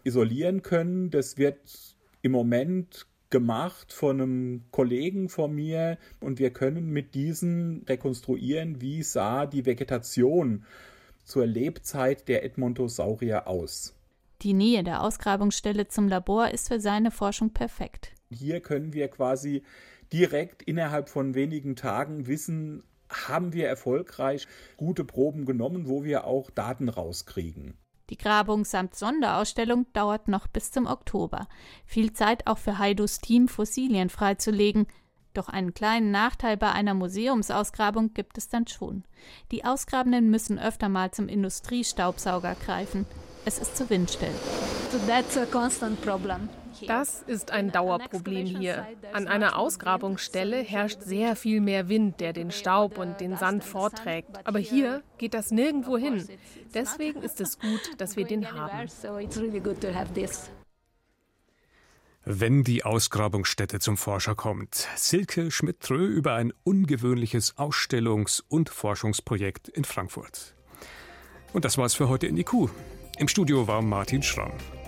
isolieren 0.04 0.62
können. 0.62 1.10
Das 1.10 1.38
wird 1.38 1.96
im 2.22 2.32
Moment 2.32 3.08
gemacht 3.30 3.92
von 3.92 4.22
einem 4.22 4.64
Kollegen 4.72 5.28
von 5.28 5.54
mir 5.56 5.98
und 6.20 6.38
wir 6.38 6.52
können 6.52 6.92
mit 6.92 7.16
diesen 7.16 7.84
rekonstruieren, 7.90 8.80
wie 8.80 9.02
sah 9.02 9.48
die 9.48 9.66
Vegetation 9.66 10.66
zur 11.24 11.46
Lebzeit 11.46 12.28
der 12.28 12.44
Edmontosaurier 12.44 13.48
aus. 13.48 13.96
Die 14.44 14.54
Nähe 14.54 14.84
der 14.84 15.02
Ausgrabungsstelle 15.02 15.88
zum 15.88 16.08
Labor 16.08 16.50
ist 16.50 16.68
für 16.68 16.80
seine 16.80 17.12
Forschung 17.12 17.52
perfekt. 17.52 18.12
Hier 18.30 18.60
können 18.60 18.94
wir 18.94 19.08
quasi 19.08 19.64
direkt 20.12 20.62
innerhalb 20.62 21.10
von 21.10 21.34
wenigen 21.34 21.76
Tagen 21.76 22.28
wissen, 22.28 22.84
haben 23.10 23.54
wir 23.54 23.68
erfolgreich 23.68 24.48
gute 24.78 25.06
Proben 25.06 25.46
genommen, 25.46 25.88
wo 25.88 26.04
wir 26.04 26.26
auch 26.26 26.50
Daten 26.50 26.90
rauskriegen. 26.90 27.78
Die 28.10 28.18
Grabung 28.18 28.66
samt 28.66 28.96
Sonderausstellung 28.96 29.86
dauert 29.94 30.28
noch 30.28 30.48
bis 30.48 30.72
zum 30.72 30.88
Oktober. 30.88 31.48
Viel 31.86 32.14
Zeit 32.14 32.48
auch 32.48 32.58
für 32.58 32.78
Haidus 32.78 33.20
Team, 33.20 33.48
Fossilien 33.48 34.10
freizulegen. 34.10 34.88
Doch 35.34 35.50
einen 35.50 35.74
kleinen 35.74 36.12
Nachteil 36.12 36.58
bei 36.58 36.72
einer 36.72 36.94
Museumsausgrabung 36.94 38.14
gibt 38.14 38.38
es 38.38 38.50
dann 38.50 38.68
schon. 38.68 39.04
Die 39.52 39.66
Ausgrabenden 39.66 40.30
müssen 40.30 40.60
öfter 40.60 40.90
mal 40.90 41.12
zum 41.12 41.28
Industriestaubsauger 41.28 42.56
greifen. 42.56 43.06
Es 43.46 43.58
ist 43.58 43.76
zu 43.76 43.90
windstill. 43.90 44.34
So 44.92 45.00
that's 45.08 45.38
a 45.38 45.46
constant 45.46 46.02
problem. 46.02 46.50
Das 46.88 47.22
ist 47.22 47.52
ein 47.52 47.72
Dauerproblem 47.72 48.46
hier. 48.46 48.88
An 49.14 49.28
einer 49.28 49.58
Ausgrabungsstelle 49.58 50.58
herrscht 50.58 51.02
sehr 51.02 51.36
viel 51.36 51.62
mehr 51.62 51.90
Wind, 51.90 52.20
der 52.20 52.34
den 52.34 52.52
Staub 52.52 52.98
und 52.98 53.20
den 53.22 53.38
Sand 53.38 53.64
vorträgt. 53.64 54.30
Aber 54.46 54.60
hier 54.60 55.04
geht 55.18 55.34
das 55.34 55.52
nirgendwo 55.52 55.98
hin. 55.98 56.28
Deswegen 56.74 57.22
ist 57.22 57.42
es 57.42 57.60
gut, 57.60 57.92
dass 57.98 58.16
wir 58.16 58.26
den 58.26 58.52
haben. 58.52 58.90
Wenn 62.26 62.64
die 62.64 62.86
Ausgrabungsstätte 62.86 63.80
zum 63.80 63.98
Forscher 63.98 64.34
kommt. 64.34 64.88
Silke 64.96 65.52
Schmidt-Trö 65.52 66.06
über 66.06 66.36
ein 66.36 66.54
ungewöhnliches 66.64 67.58
Ausstellungs- 67.58 68.42
und 68.48 68.70
Forschungsprojekt 68.70 69.68
in 69.68 69.84
Frankfurt. 69.84 70.56
Und 71.52 71.66
das 71.66 71.78
war's 71.78 71.94
für 71.94 72.08
heute 72.08 72.28
in 72.28 72.38
die 72.38 72.46
Kuh. 72.46 72.70
Im 73.18 73.28
Studio 73.28 73.68
war 73.68 73.82
Martin 73.82 74.24
Schramm. 74.24 74.54